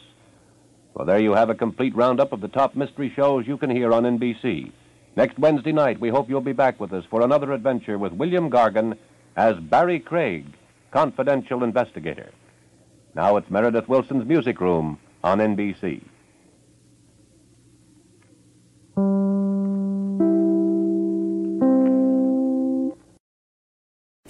Well, 0.96 1.06
there 1.06 1.20
you 1.20 1.34
have 1.34 1.52
a 1.52 1.54
complete 1.54 1.96
roundup 1.96 2.34
of 2.34 2.42
the 2.42 2.48
top 2.48 2.76
mystery 2.76 3.14
shows 3.16 3.46
you 3.46 3.58
can 3.58 3.70
hear 3.70 3.94
on 3.94 4.02
NBC. 4.02 4.72
Next 5.16 5.38
Wednesday 5.38 5.74
night, 5.74 6.00
we 6.00 6.10
hope 6.10 6.30
you'll 6.30 6.42
be 6.42 6.54
back 6.54 6.80
with 6.80 6.92
us 6.92 7.06
for 7.08 7.22
another 7.22 7.52
adventure 7.52 8.00
with 8.00 8.14
William 8.14 8.50
Gargan 8.50 8.98
as 9.36 9.58
Barrie 9.58 10.00
Craig, 10.00 10.48
confidential 10.90 11.64
investigator. 11.64 12.32
Now 13.14 13.38
it's 13.38 13.52
Meredith 13.52 13.88
Willson's 13.88 14.28
Music 14.28 14.60
Room 14.60 14.98
on 15.24 15.38
NBC. 15.38 16.02
Mm-hmm. 18.98 19.27